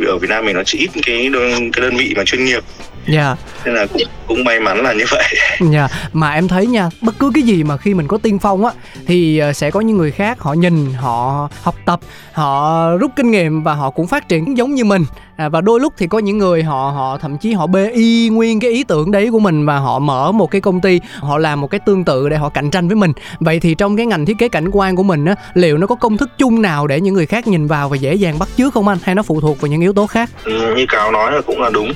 ở 0.06 0.18
Việt 0.18 0.30
Nam 0.30 0.44
mình 0.44 0.56
nó 0.56 0.62
chỉ 0.66 0.78
ít 0.78 1.02
cái 1.06 1.28
đơn, 1.28 1.72
cái 1.72 1.82
đơn 1.82 1.96
vị 1.96 2.14
mà 2.16 2.24
chuyên 2.24 2.44
nghiệp 2.44 2.64
Dạ. 3.06 3.26
Yeah. 3.26 3.38
Nên 3.64 3.74
là 3.74 3.86
cũng, 3.86 4.02
cũng 4.28 4.44
may 4.44 4.60
mắn 4.60 4.82
là 4.82 4.92
như 4.92 5.04
vậy. 5.10 5.24
Dạ. 5.60 5.78
Yeah. 5.78 5.90
Mà 6.12 6.32
em 6.32 6.48
thấy 6.48 6.66
nha, 6.66 6.88
bất 7.00 7.14
cứ 7.18 7.30
cái 7.34 7.42
gì 7.42 7.62
mà 7.62 7.76
khi 7.76 7.94
mình 7.94 8.08
có 8.08 8.18
tiên 8.18 8.38
phong 8.38 8.64
á 8.64 8.72
thì 9.06 9.42
sẽ 9.54 9.70
có 9.70 9.80
những 9.80 9.96
người 9.96 10.10
khác 10.10 10.40
họ 10.40 10.52
nhìn, 10.52 10.92
họ 10.92 11.48
học 11.62 11.74
tập, 11.86 12.00
họ 12.32 12.88
rút 12.96 13.10
kinh 13.16 13.30
nghiệm 13.30 13.62
và 13.62 13.74
họ 13.74 13.90
cũng 13.90 14.06
phát 14.06 14.28
triển 14.28 14.56
giống 14.56 14.74
như 14.74 14.84
mình. 14.84 15.04
À, 15.36 15.48
và 15.48 15.60
đôi 15.60 15.80
lúc 15.80 15.94
thì 15.98 16.06
có 16.06 16.18
những 16.18 16.38
người 16.38 16.62
họ 16.62 16.92
họ 16.96 17.18
thậm 17.18 17.38
chí 17.38 17.52
họ 17.52 17.66
bê 17.66 17.90
y 17.90 18.28
nguyên 18.28 18.60
cái 18.60 18.70
ý 18.70 18.84
tưởng 18.84 19.10
đấy 19.10 19.28
của 19.32 19.38
mình 19.38 19.66
và 19.66 19.78
họ 19.78 19.98
mở 19.98 20.32
một 20.32 20.50
cái 20.50 20.60
công 20.60 20.80
ty 20.80 21.00
họ 21.18 21.38
làm 21.38 21.60
một 21.60 21.70
cái 21.70 21.80
tương 21.86 22.04
tự 22.04 22.28
để 22.28 22.36
họ 22.36 22.48
cạnh 22.48 22.70
tranh 22.70 22.88
với 22.88 22.96
mình 22.96 23.12
vậy 23.40 23.60
thì 23.60 23.74
trong 23.74 23.96
cái 23.96 24.06
ngành 24.06 24.26
thiết 24.26 24.38
kế 24.38 24.48
cảnh 24.48 24.68
quan 24.72 24.96
của 24.96 25.02
mình 25.02 25.24
á 25.24 25.34
liệu 25.54 25.78
nó 25.78 25.86
có 25.86 25.94
công 25.94 26.16
thức 26.16 26.30
chung 26.38 26.62
nào 26.62 26.86
để 26.86 27.00
những 27.00 27.14
người 27.14 27.26
khác 27.26 27.46
nhìn 27.46 27.66
vào 27.66 27.88
và 27.88 27.96
dễ 27.96 28.14
dàng 28.14 28.38
bắt 28.38 28.48
chước 28.56 28.74
không 28.74 28.88
anh 28.88 28.98
hay 29.02 29.14
nó 29.14 29.22
phụ 29.22 29.40
thuộc 29.40 29.60
vào 29.60 29.70
những 29.70 29.80
yếu 29.80 29.92
tố 29.92 30.06
khác 30.06 30.30
ừ, 30.44 30.74
như 30.76 30.86
cáo 30.88 31.12
nói 31.12 31.32
là 31.32 31.40
cũng 31.40 31.60
là 31.60 31.70
đúng 31.70 31.92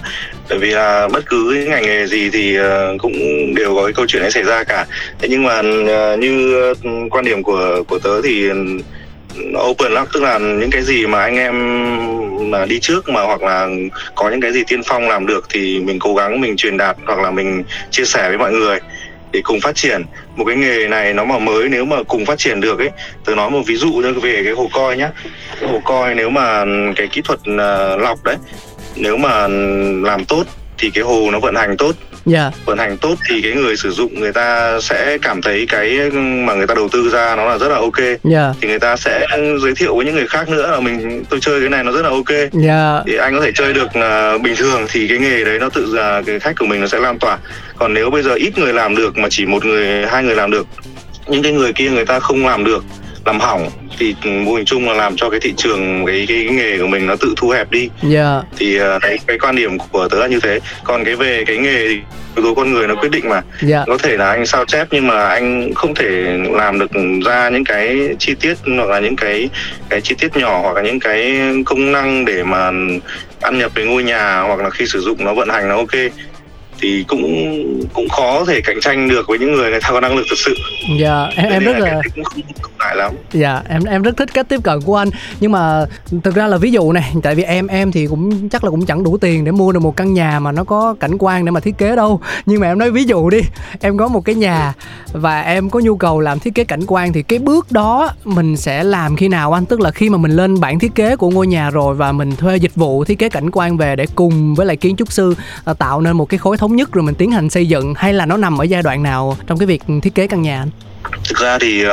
bởi 0.48 0.58
vì 0.58 0.70
là 0.70 1.08
bất 1.12 1.26
cứ 1.26 1.52
cái 1.54 1.66
ngành 1.66 1.82
nghề 1.82 2.06
gì 2.06 2.17
thì 2.32 2.56
ờ, 2.56 2.96
cũng 2.98 3.14
đều 3.54 3.74
có 3.74 3.84
cái 3.84 3.92
câu 3.92 4.06
chuyện 4.08 4.22
ấy 4.22 4.30
xảy 4.30 4.42
ra 4.42 4.64
cả. 4.64 4.86
Thế 5.18 5.28
nhưng 5.30 5.42
mà 5.42 5.54
ờ, 5.88 6.16
như 6.16 6.54
ờ, 6.62 6.74
quan 7.10 7.24
điểm 7.24 7.42
của 7.42 7.82
của 7.88 7.98
tớ 7.98 8.22
thì 8.22 8.48
ừ, 8.48 8.56
open 9.70 9.92
lắm. 9.92 10.06
Tức 10.12 10.22
là 10.22 10.38
những 10.38 10.70
cái 10.70 10.82
gì 10.82 11.06
mà 11.06 11.22
anh 11.22 11.36
em 11.36 11.54
mà 12.50 12.64
đi 12.64 12.78
trước 12.80 13.08
mà 13.08 13.22
hoặc 13.22 13.42
là 13.42 13.68
có 14.14 14.30
những 14.30 14.40
cái 14.40 14.52
gì 14.52 14.62
tiên 14.68 14.80
phong 14.86 15.08
làm 15.08 15.26
được 15.26 15.46
thì 15.50 15.80
mình 15.80 15.98
cố 15.98 16.14
gắng 16.14 16.40
mình 16.40 16.56
truyền 16.56 16.76
đạt 16.76 16.96
hoặc 17.06 17.18
là 17.18 17.30
mình 17.30 17.64
chia 17.90 18.04
sẻ 18.04 18.28
với 18.28 18.38
mọi 18.38 18.52
người 18.52 18.78
để 19.32 19.40
cùng 19.44 19.60
phát 19.60 19.74
triển. 19.74 20.02
Một 20.36 20.44
cái 20.44 20.56
nghề 20.56 20.88
này 20.88 21.14
nó 21.14 21.24
mà 21.24 21.38
mới 21.38 21.68
nếu 21.68 21.84
mà 21.84 21.96
cùng 22.08 22.26
phát 22.26 22.38
triển 22.38 22.60
được 22.60 22.78
ấy 22.78 22.90
tôi 23.24 23.36
nói 23.36 23.50
một 23.50 23.60
ví 23.66 23.76
dụ 23.76 23.92
như 23.92 24.12
về 24.12 24.40
cái 24.44 24.52
hồ 24.52 24.68
coi 24.72 24.96
nhá. 24.96 25.10
Hồ 25.62 25.80
coi 25.84 26.14
nếu 26.14 26.30
mà 26.30 26.64
cái 26.96 27.06
kỹ 27.06 27.20
thuật 27.24 27.40
uh, 27.40 28.00
lọc 28.00 28.24
đấy 28.24 28.36
nếu 28.96 29.16
mà 29.16 29.48
làm 30.02 30.24
tốt 30.24 30.44
thì 30.78 30.90
cái 30.90 31.04
hồ 31.04 31.30
nó 31.32 31.38
vận 31.40 31.54
hành 31.54 31.76
tốt 31.76 31.92
yeah. 32.26 32.52
Dạ. 32.54 32.60
vận 32.64 32.78
hành 32.78 32.96
tốt 32.96 33.14
thì 33.28 33.42
cái 33.42 33.52
người 33.52 33.76
sử 33.76 33.90
dụng 33.90 34.20
người 34.20 34.32
ta 34.32 34.78
sẽ 34.80 35.18
cảm 35.22 35.42
thấy 35.42 35.66
cái 35.68 36.10
mà 36.12 36.54
người 36.54 36.66
ta 36.66 36.74
đầu 36.74 36.88
tư 36.88 37.10
ra 37.12 37.36
nó 37.36 37.44
là 37.44 37.58
rất 37.58 37.68
là 37.68 37.76
ok 37.76 37.98
yeah. 37.98 38.20
Dạ. 38.24 38.54
thì 38.60 38.68
người 38.68 38.78
ta 38.78 38.96
sẽ 38.96 39.26
giới 39.62 39.74
thiệu 39.74 39.96
với 39.96 40.06
những 40.06 40.14
người 40.14 40.26
khác 40.26 40.48
nữa 40.48 40.70
là 40.70 40.80
mình 40.80 41.24
tôi 41.30 41.40
chơi 41.40 41.60
cái 41.60 41.68
này 41.68 41.84
nó 41.84 41.92
rất 41.92 42.02
là 42.02 42.08
ok 42.08 42.30
yeah. 42.30 42.52
Dạ. 42.52 43.02
thì 43.06 43.16
anh 43.16 43.34
có 43.34 43.40
thể 43.40 43.52
chơi 43.54 43.72
được 43.72 43.88
uh, 43.88 44.42
bình 44.42 44.56
thường 44.56 44.86
thì 44.88 45.08
cái 45.08 45.18
nghề 45.18 45.44
đấy 45.44 45.58
nó 45.58 45.68
tự 45.68 45.94
ra 45.96 46.22
cái 46.26 46.40
khách 46.40 46.56
của 46.58 46.66
mình 46.66 46.80
nó 46.80 46.86
sẽ 46.86 46.98
lan 46.98 47.18
tỏa 47.18 47.38
còn 47.76 47.94
nếu 47.94 48.10
bây 48.10 48.22
giờ 48.22 48.34
ít 48.34 48.58
người 48.58 48.72
làm 48.72 48.96
được 48.96 49.18
mà 49.18 49.28
chỉ 49.30 49.46
một 49.46 49.64
người 49.64 50.06
hai 50.06 50.24
người 50.24 50.34
làm 50.34 50.50
được 50.50 50.66
những 51.26 51.42
cái 51.42 51.52
người 51.52 51.72
kia 51.72 51.90
người 51.90 52.04
ta 52.04 52.20
không 52.20 52.46
làm 52.46 52.64
được 52.64 52.84
làm 53.28 53.40
hỏng 53.40 53.70
thì 53.98 54.14
mô 54.24 54.52
hình 54.52 54.64
chung 54.64 54.88
là 54.88 54.94
làm 54.94 55.16
cho 55.16 55.30
cái 55.30 55.40
thị 55.40 55.54
trường 55.56 56.06
cái 56.06 56.24
cái, 56.28 56.44
cái 56.46 56.56
nghề 56.56 56.78
của 56.78 56.86
mình 56.86 57.06
nó 57.06 57.16
tự 57.16 57.34
thu 57.36 57.48
hẹp 57.48 57.70
đi 57.70 57.88
yeah. 58.14 58.44
thì 58.56 58.80
uh, 58.80 59.02
cái, 59.02 59.18
cái 59.26 59.38
quan 59.38 59.56
điểm 59.56 59.78
của 59.78 60.08
tớ 60.08 60.18
là 60.18 60.26
như 60.26 60.40
thế 60.40 60.60
còn 60.84 61.04
cái 61.04 61.16
về 61.16 61.44
cái 61.46 61.56
nghề 61.56 61.88
thì 61.88 62.00
yếu 62.36 62.44
tố 62.44 62.54
con 62.54 62.72
người 62.72 62.86
nó 62.86 62.94
quyết 62.94 63.08
định 63.08 63.28
mà 63.28 63.42
yeah. 63.68 63.84
có 63.86 63.98
thể 63.98 64.16
là 64.16 64.30
anh 64.30 64.46
sao 64.46 64.64
chép 64.64 64.86
nhưng 64.90 65.06
mà 65.06 65.26
anh 65.26 65.74
không 65.74 65.94
thể 65.94 66.38
làm 66.50 66.78
được 66.78 66.90
ra 67.26 67.48
những 67.48 67.64
cái 67.64 68.16
chi 68.18 68.34
tiết 68.40 68.54
hoặc 68.76 68.88
là 68.88 69.00
những 69.00 69.16
cái 69.16 69.48
cái 69.88 70.00
chi 70.00 70.14
tiết 70.18 70.36
nhỏ 70.36 70.60
hoặc 70.62 70.76
là 70.76 70.82
những 70.82 71.00
cái 71.00 71.40
công 71.66 71.92
năng 71.92 72.24
để 72.24 72.42
mà 72.42 72.70
ăn 73.40 73.58
nhập 73.58 73.72
với 73.74 73.84
ngôi 73.84 74.02
nhà 74.02 74.40
hoặc 74.40 74.60
là 74.60 74.70
khi 74.70 74.86
sử 74.86 75.00
dụng 75.00 75.24
nó 75.24 75.34
vận 75.34 75.48
hành 75.48 75.68
nó 75.68 75.76
ok 75.76 75.94
thì 76.80 77.04
cũng 77.08 77.52
cũng 77.92 78.08
khó 78.08 78.44
thể 78.44 78.60
cạnh 78.60 78.80
tranh 78.80 79.08
được 79.08 79.28
với 79.28 79.38
những 79.38 79.52
người 79.52 79.70
người 79.70 79.80
ta 79.80 79.88
có 79.90 80.00
năng 80.00 80.16
lực 80.16 80.24
thực 80.30 80.38
sự. 80.38 80.54
Dạ, 81.00 81.26
em 81.36 81.52
em 81.52 81.64
rất 81.64 81.78
là 81.78 82.02
cũng 82.14 82.24
không, 82.24 82.42
không 82.62 82.72
phải 82.78 82.96
lắm. 82.96 83.12
Dạ, 83.32 83.62
em 83.68 83.84
em 83.84 84.02
rất 84.02 84.16
thích 84.16 84.34
cách 84.34 84.48
tiếp 84.48 84.60
cận 84.62 84.80
của 84.80 84.96
anh. 84.96 85.08
Nhưng 85.40 85.52
mà 85.52 85.84
thực 86.24 86.34
ra 86.34 86.46
là 86.46 86.56
ví 86.56 86.72
dụ 86.72 86.92
này, 86.92 87.12
tại 87.22 87.34
vì 87.34 87.42
em 87.42 87.66
em 87.66 87.92
thì 87.92 88.06
cũng 88.06 88.48
chắc 88.48 88.64
là 88.64 88.70
cũng 88.70 88.86
chẳng 88.86 89.04
đủ 89.04 89.18
tiền 89.18 89.44
để 89.44 89.52
mua 89.52 89.72
được 89.72 89.80
một 89.80 89.96
căn 89.96 90.14
nhà 90.14 90.40
mà 90.40 90.52
nó 90.52 90.64
có 90.64 90.94
cảnh 91.00 91.16
quan 91.18 91.44
để 91.44 91.50
mà 91.50 91.60
thiết 91.60 91.78
kế 91.78 91.96
đâu. 91.96 92.20
Nhưng 92.46 92.60
mà 92.60 92.66
em 92.66 92.78
nói 92.78 92.90
ví 92.90 93.04
dụ 93.04 93.30
đi, 93.30 93.40
em 93.80 93.98
có 93.98 94.08
một 94.08 94.24
cái 94.24 94.34
nhà 94.34 94.74
và 95.12 95.40
em 95.40 95.70
có 95.70 95.80
nhu 95.80 95.96
cầu 95.96 96.20
làm 96.20 96.38
thiết 96.38 96.54
kế 96.54 96.64
cảnh 96.64 96.82
quan 96.86 97.12
thì 97.12 97.22
cái 97.22 97.38
bước 97.38 97.72
đó 97.72 98.10
mình 98.24 98.56
sẽ 98.56 98.84
làm 98.84 99.16
khi 99.16 99.28
nào 99.28 99.52
anh? 99.52 99.66
Tức 99.66 99.80
là 99.80 99.90
khi 99.90 100.10
mà 100.10 100.18
mình 100.18 100.30
lên 100.30 100.60
bản 100.60 100.78
thiết 100.78 100.94
kế 100.94 101.16
của 101.16 101.30
ngôi 101.30 101.46
nhà 101.46 101.70
rồi 101.70 101.94
và 101.94 102.12
mình 102.12 102.36
thuê 102.36 102.56
dịch 102.56 102.74
vụ 102.74 103.04
thiết 103.04 103.18
kế 103.18 103.28
cảnh 103.28 103.50
quan 103.50 103.76
về 103.76 103.96
để 103.96 104.06
cùng 104.14 104.54
với 104.54 104.66
lại 104.66 104.76
kiến 104.76 104.96
trúc 104.96 105.12
sư 105.12 105.34
à, 105.64 105.74
tạo 105.74 106.00
nên 106.00 106.16
một 106.16 106.28
cái 106.28 106.38
khối 106.38 106.56
thống 106.56 106.67
thống 106.68 106.76
nhất 106.76 106.92
rồi 106.92 107.02
mình 107.02 107.14
tiến 107.14 107.30
hành 107.30 107.50
xây 107.50 107.66
dựng 107.66 107.94
hay 107.96 108.12
là 108.12 108.26
nó 108.26 108.36
nằm 108.36 108.58
ở 108.58 108.64
giai 108.64 108.82
đoạn 108.82 109.02
nào 109.02 109.36
trong 109.46 109.58
cái 109.58 109.66
việc 109.66 109.82
thiết 110.02 110.14
kế 110.14 110.26
căn 110.26 110.42
nhà 110.42 110.58
anh? 110.58 110.70
thực 111.28 111.38
ra 111.38 111.58
thì 111.58 111.84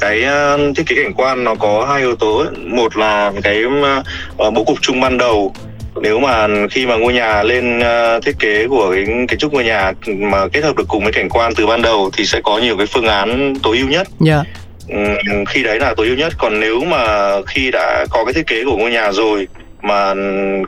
cái 0.00 0.22
thiết 0.76 0.82
kế 0.86 0.96
cảnh 0.96 1.12
quan 1.16 1.44
nó 1.44 1.54
có 1.54 1.86
hai 1.90 2.00
yếu 2.00 2.16
tố 2.16 2.44
một 2.66 2.96
là 2.96 3.32
cái 3.42 3.62
ờ, 4.38 4.50
bố 4.50 4.64
cục 4.64 4.78
chung 4.80 5.00
ban 5.00 5.18
đầu 5.18 5.54
nếu 6.00 6.20
mà 6.20 6.46
khi 6.70 6.86
mà 6.86 6.96
ngôi 6.96 7.12
nhà 7.12 7.42
lên 7.42 7.80
thiết 8.24 8.38
kế 8.38 8.66
của 8.68 8.90
cái 8.94 9.04
kiến 9.28 9.38
trúc 9.38 9.52
ngôi 9.52 9.64
nhà 9.64 9.92
mà 10.06 10.48
kết 10.48 10.64
hợp 10.64 10.76
được 10.76 10.88
cùng 10.88 11.04
với 11.04 11.12
cảnh 11.12 11.28
quan 11.28 11.54
từ 11.54 11.66
ban 11.66 11.82
đầu 11.82 12.10
thì 12.16 12.26
sẽ 12.26 12.40
có 12.44 12.58
nhiều 12.58 12.76
cái 12.76 12.86
phương 12.86 13.06
án 13.06 13.54
tối 13.62 13.78
ưu 13.78 13.88
nhất 13.88 14.08
yeah. 14.26 14.46
Dạ 14.46 14.52
khi 15.48 15.62
đấy 15.62 15.80
là 15.80 15.94
tối 15.96 16.06
ưu 16.06 16.16
nhất 16.16 16.32
còn 16.38 16.60
nếu 16.60 16.80
mà 16.80 17.30
khi 17.46 17.70
đã 17.70 18.06
có 18.10 18.24
cái 18.24 18.34
thiết 18.34 18.46
kế 18.46 18.64
của 18.64 18.76
ngôi 18.76 18.90
nhà 18.90 19.12
rồi 19.12 19.48
mà 19.82 20.14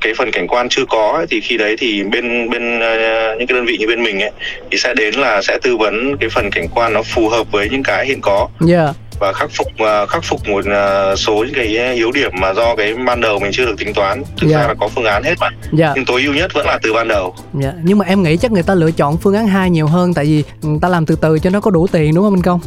cái 0.01 0.15
phần 0.15 0.31
cảnh 0.31 0.47
quan 0.47 0.69
chưa 0.69 0.85
có 0.89 1.13
ấy, 1.17 1.27
thì 1.31 1.41
khi 1.41 1.57
đấy 1.57 1.77
thì 1.79 2.03
bên 2.03 2.51
bên 2.51 2.81
ờ, 2.81 3.37
những 3.39 3.47
cái 3.47 3.55
đơn 3.55 3.65
vị 3.67 3.77
như 3.79 3.87
bên 3.87 4.03
mình 4.03 4.21
ấy 4.21 4.31
thì 4.71 4.79
sẽ 4.79 4.95
đến 4.95 5.15
là 5.15 5.43
sẽ 5.43 5.59
tư 5.63 5.77
vấn 5.77 6.17
cái 6.21 6.29
phần 6.29 6.51
cảnh 6.51 6.69
quan 6.75 6.93
nó 6.93 7.03
phù 7.03 7.29
hợp 7.29 7.53
với 7.53 7.69
những 7.71 7.83
cái 7.83 8.07
hiện 8.07 8.21
có. 8.21 8.49
Yeah 8.69 8.97
và 9.21 9.33
khắc 9.33 9.51
phục 9.51 9.67
ờ, 9.79 10.07
khắc 10.07 10.25
phục 10.25 10.49
một 10.49 10.65
ờ, 10.71 11.17
số 11.17 11.35
những 11.35 11.55
cái 11.55 11.67
yếu 11.95 12.13
điểm 12.13 12.31
mà 12.41 12.53
do 12.55 12.77
cái 12.77 12.95
ban 13.07 13.21
đầu 13.21 13.39
mình 13.39 13.53
chưa 13.53 13.65
được 13.67 13.75
tính 13.79 13.95
toán. 13.95 14.23
Thực 14.41 14.47
Dạ. 14.51 14.59
ra 14.61 14.67
là 14.69 14.75
có 14.81 14.89
phương 14.89 15.05
án 15.05 15.23
hết 15.23 15.35
mà. 15.41 15.49
Dạ. 15.73 15.93
Nhưng 15.97 16.05
tối 16.05 16.23
ưu 16.23 16.35
nhất 16.35 16.51
vẫn 16.55 16.67
là 16.67 16.79
từ 16.83 16.93
ban 16.93 17.09
đầu. 17.09 17.35
Dạ. 17.61 17.73
Nhưng 17.83 17.99
mà 17.99 18.05
em 18.09 18.23
nghĩ 18.23 18.37
chắc 18.37 18.53
người 18.53 18.63
ta 18.63 18.75
lựa 18.75 18.91
chọn 18.91 19.17
phương 19.17 19.35
án 19.35 19.47
2 19.47 19.71
nhiều 19.71 19.87
hơn 19.87 20.15
tại 20.15 20.25
vì 20.25 20.43
người 20.63 20.79
ta 20.83 20.89
làm 20.89 21.07
từ 21.07 21.17
từ 21.21 21.39
cho 21.39 21.51
nó 21.51 21.61
có 21.61 21.71
đủ 21.71 21.87
tiền 21.93 22.15
đúng 22.15 22.25
không 22.25 22.35
anh 22.35 22.43
công? 22.43 22.61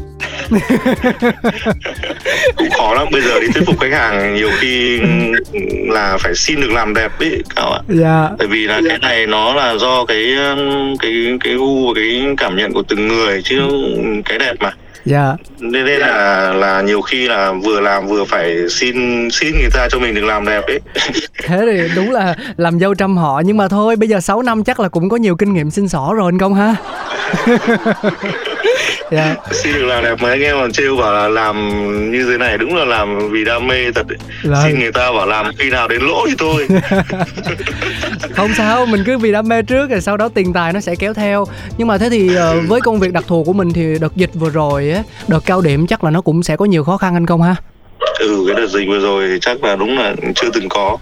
Cũng 2.55 2.69
khó 2.77 2.93
lắm. 2.93 3.07
Bây 3.11 3.21
giờ 3.21 3.39
đi 3.39 3.47
thuyết 3.53 3.63
phục 3.67 3.79
khách 3.79 3.91
hàng 3.93 4.35
nhiều 4.35 4.49
khi 4.59 4.99
là 5.89 6.17
phải 6.19 6.35
xin 6.35 6.61
được 6.61 6.71
làm 6.71 6.93
đẹp 6.93 7.11
ấy 7.19 7.43
Cao 7.55 7.71
ạ. 7.71 7.79
Dạ. 7.89 8.29
Bởi 8.37 8.47
vì 8.47 8.67
là 8.67 8.81
cái 8.89 8.97
này 8.97 9.27
nó 9.27 9.53
là 9.53 9.75
do 9.75 10.05
cái 10.05 10.35
um, 10.35 10.95
cái 10.97 11.13
cái 11.43 11.53
gu 11.53 11.87
và 11.87 11.93
cái 11.95 12.25
cảm 12.37 12.55
nhận 12.55 12.73
của 12.73 12.83
từng 12.87 13.07
người 13.07 13.41
chứ 13.43 13.61
cái 14.25 14.39
đẹp 14.39 14.53
mà 14.59 14.71
dạ. 15.07 15.35
Nên 15.59 15.85
nên 15.85 15.99
là 15.99 16.53
là 16.53 16.81
nhiều 16.81 17.01
khi 17.01 17.27
là 17.27 17.51
vừa 17.51 17.79
làm 17.79 18.07
vừa 18.07 18.25
phải 18.25 18.69
xin 18.69 19.27
xin 19.31 19.51
người 19.59 19.69
ta 19.73 19.87
cho 19.91 19.99
mình 19.99 20.15
được 20.15 20.25
làm 20.25 20.45
đẹp 20.45 20.63
ấy. 20.67 20.79
Thế 21.43 21.61
thì 21.71 21.95
đúng 21.95 22.11
là 22.11 22.35
làm 22.57 22.79
dâu 22.79 22.93
trăm 22.93 23.17
họ 23.17 23.41
nhưng 23.45 23.57
mà 23.57 23.67
thôi 23.67 23.95
bây 23.95 24.09
giờ 24.09 24.19
6 24.19 24.41
năm 24.41 24.63
chắc 24.63 24.79
là 24.79 24.89
cũng 24.89 25.09
có 25.09 25.17
nhiều 25.17 25.35
kinh 25.35 25.53
nghiệm 25.53 25.71
xin 25.71 25.87
xỏ 25.87 26.13
rồi 26.15 26.31
anh 26.31 26.39
công 26.39 26.53
ha. 26.53 26.75
Dạ. 29.11 29.35
Xin 29.51 29.73
được 29.73 29.85
làm 29.85 30.03
đẹp 30.03 30.21
mấy 30.21 30.31
anh 30.31 30.41
em 30.41 30.55
còn 30.55 30.71
trêu 30.71 30.97
bảo 30.97 31.13
là 31.13 31.27
làm 31.27 31.55
như 32.11 32.25
thế 32.31 32.37
này 32.37 32.57
đúng 32.57 32.75
là 32.75 32.85
làm 32.85 33.29
vì 33.29 33.45
đam 33.45 33.67
mê 33.67 33.91
thật 33.91 34.05
ấy. 34.09 34.17
Vâng. 34.43 34.63
xin 34.63 34.79
người 34.79 34.91
ta 34.91 35.11
bảo 35.11 35.27
làm 35.27 35.51
khi 35.59 35.69
nào 35.69 35.87
đến 35.87 36.01
lỗ 36.01 36.25
thì 36.27 36.35
thôi 36.37 36.67
không 38.37 38.53
sao 38.53 38.85
mình 38.85 39.03
cứ 39.05 39.17
vì 39.17 39.31
đam 39.31 39.47
mê 39.47 39.61
trước 39.61 39.89
rồi 39.89 40.01
sau 40.01 40.17
đó 40.17 40.29
tiền 40.29 40.53
tài 40.53 40.73
nó 40.73 40.79
sẽ 40.79 40.95
kéo 40.95 41.13
theo. 41.13 41.45
Nhưng 41.77 41.87
mà 41.87 41.97
thế 41.97 42.09
thì 42.09 42.35
ờ, 42.35 42.61
với 42.67 42.81
công 42.81 42.99
việc 42.99 43.13
đặc 43.13 43.23
thù 43.27 43.43
của 43.43 43.53
mình 43.53 43.73
thì 43.73 43.99
đợt 43.99 44.15
dịch 44.15 44.29
vừa 44.33 44.49
rồi 44.49 44.91
á 44.91 45.03
đợt 45.27 45.39
cao 45.45 45.61
điểm 45.61 45.87
chắc 45.87 46.03
là 46.03 46.11
nó 46.11 46.21
cũng 46.21 46.43
sẽ 46.43 46.55
có 46.57 46.65
nhiều 46.65 46.83
khó 46.83 46.97
khăn 46.97 47.15
anh 47.15 47.25
công 47.25 47.41
ha. 47.41 47.55
Ừ 48.19 48.43
cái 48.47 48.55
đợt 48.55 48.67
dịch 48.67 48.85
vừa 48.87 48.99
rồi 48.99 49.27
thì 49.27 49.37
chắc 49.41 49.63
là 49.63 49.75
đúng 49.75 49.97
là 49.97 50.15
chưa 50.35 50.49
từng 50.53 50.69
có 50.69 50.97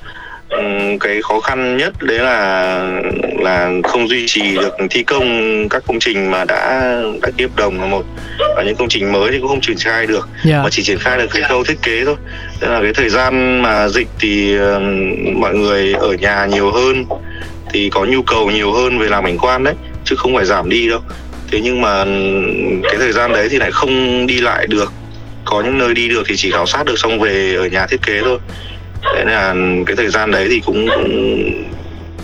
cái 1.00 1.22
khó 1.22 1.40
khăn 1.40 1.78
nhất 1.78 1.94
đấy 2.02 2.20
là 2.20 3.02
là 3.40 3.72
không 3.84 4.08
duy 4.10 4.28
trì 4.28 4.56
được 4.56 4.74
thi 4.90 5.04
công 5.04 5.70
các 5.70 5.84
công 5.88 6.00
trình 6.00 6.32
mà 6.32 6.46
đã 6.46 6.94
đã 7.22 7.30
ký 7.38 7.44
hợp 7.44 7.56
đồng 7.56 7.82
là 7.82 7.88
một. 7.88 8.04
Và 8.56 8.64
những 8.64 8.76
công 8.76 8.90
trình 8.90 9.12
mới 9.12 9.32
thì 9.32 9.40
cũng 9.40 9.48
không 9.48 9.62
triển 9.62 9.78
khai 9.78 10.06
được 10.08 10.30
dạ. 10.44 10.64
mà 10.64 10.70
chỉ 10.70 10.84
triển 10.84 11.00
khai 11.00 11.18
được 11.18 11.28
cái 11.32 11.42
khâu 11.42 11.64
thiết 11.64 11.78
kế 11.82 12.06
thôi. 12.06 12.16
Tức 12.60 12.68
là 12.68 12.82
cái 12.82 12.94
thời 12.94 13.10
gian 13.10 13.62
mà 13.62 13.88
dịch 13.88 14.08
thì 14.20 14.58
mọi 15.36 15.56
người 15.56 15.94
ở 15.94 16.14
nhà 16.14 16.46
nhiều 16.46 16.72
hơn 16.72 17.06
thì 17.74 17.90
có 17.90 18.06
nhu 18.06 18.22
cầu 18.22 18.52
nhiều 18.52 18.72
hơn 18.72 19.00
về 19.00 19.08
làm 19.08 19.26
cảnh 19.26 19.38
quan 19.38 19.64
đấy 19.64 19.74
chứ 20.06 20.16
không 20.16 20.36
phải 20.36 20.46
giảm 20.46 20.70
đi 20.70 20.90
đâu. 20.90 21.00
Thế 21.52 21.60
nhưng 21.64 21.82
mà 21.82 22.06
cái 22.84 22.96
thời 23.00 23.12
gian 23.12 23.34
đấy 23.34 23.48
thì 23.52 23.58
lại 23.58 23.72
không 23.72 24.28
đi 24.28 24.42
lại 24.42 24.68
được. 24.68 24.94
Có 25.46 25.62
những 25.62 25.78
nơi 25.78 25.94
đi 25.94 26.10
được 26.10 26.24
thì 26.28 26.36
chỉ 26.38 26.52
khảo 26.52 26.66
sát 26.66 26.86
được 26.86 27.00
xong 27.00 27.20
về 27.20 27.56
ở 27.56 27.68
nhà 27.68 27.88
thiết 27.88 28.02
kế 28.06 28.22
thôi 28.22 28.40
thế 29.16 29.26
là 29.26 29.56
cái 29.86 29.96
thời 29.96 30.10
gian 30.10 30.32
đấy 30.32 30.48
thì 30.50 30.62
cũng, 30.66 30.88
cũng 30.96 31.52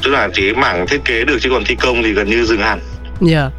tức 0.04 0.12
là 0.12 0.30
chỉ 0.34 0.42
cái 0.54 0.62
mảng 0.62 0.88
thiết 0.88 1.06
kế 1.06 1.26
được 1.26 1.38
chứ 1.42 1.50
còn 1.50 1.64
thi 1.66 1.76
công 1.76 2.04
thì 2.04 2.14
gần 2.14 2.30
như 2.30 2.46
dừng 2.46 2.62
hẳn. 2.62 2.80
Dạ. 3.22 3.50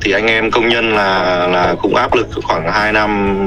Thì 0.00 0.12
anh 0.12 0.26
em 0.26 0.50
công 0.50 0.68
nhân 0.68 0.94
là 0.94 1.46
là 1.46 1.74
cũng 1.82 1.94
áp 1.94 2.14
lực 2.14 2.28
khoảng 2.42 2.72
2 2.72 2.92
năm 2.92 3.38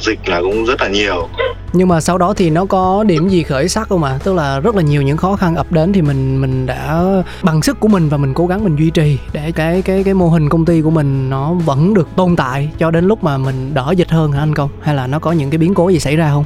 dịch 0.00 0.28
là 0.28 0.40
cũng 0.40 0.64
rất 0.64 0.80
là 0.80 0.88
nhiều. 0.88 1.28
Nhưng 1.72 1.88
mà 1.88 2.00
sau 2.00 2.18
đó 2.18 2.34
thì 2.36 2.50
nó 2.50 2.64
có 2.64 3.04
điểm 3.06 3.28
gì 3.28 3.42
khởi 3.42 3.68
sắc 3.68 3.88
không 3.88 4.04
ạ? 4.04 4.18
Tức 4.24 4.34
là 4.34 4.60
rất 4.60 4.76
là 4.76 4.82
nhiều 4.82 5.02
những 5.02 5.16
khó 5.16 5.36
khăn 5.36 5.56
ập 5.56 5.72
đến 5.72 5.92
thì 5.92 6.02
mình 6.02 6.40
mình 6.40 6.66
đã 6.66 7.02
bằng 7.42 7.62
sức 7.62 7.80
của 7.80 7.88
mình 7.88 8.08
và 8.08 8.16
mình 8.16 8.34
cố 8.34 8.46
gắng 8.46 8.64
mình 8.64 8.76
duy 8.76 8.90
trì 8.90 9.18
để 9.32 9.52
cái 9.54 9.82
cái 9.82 10.04
cái 10.04 10.14
mô 10.14 10.28
hình 10.28 10.48
công 10.48 10.64
ty 10.64 10.82
của 10.82 10.90
mình 10.90 11.30
nó 11.30 11.52
vẫn 11.52 11.94
được 11.94 12.08
tồn 12.16 12.36
tại 12.36 12.68
cho 12.78 12.90
đến 12.90 13.06
lúc 13.06 13.24
mà 13.24 13.38
mình 13.38 13.74
đỡ 13.74 13.94
dịch 13.96 14.10
hơn 14.10 14.32
hả 14.32 14.40
anh 14.40 14.54
công? 14.54 14.70
Hay 14.82 14.94
là 14.94 15.06
nó 15.06 15.18
có 15.18 15.32
những 15.32 15.50
cái 15.50 15.58
biến 15.58 15.74
cố 15.74 15.88
gì 15.88 15.98
xảy 15.98 16.16
ra 16.16 16.30
không 16.30 16.44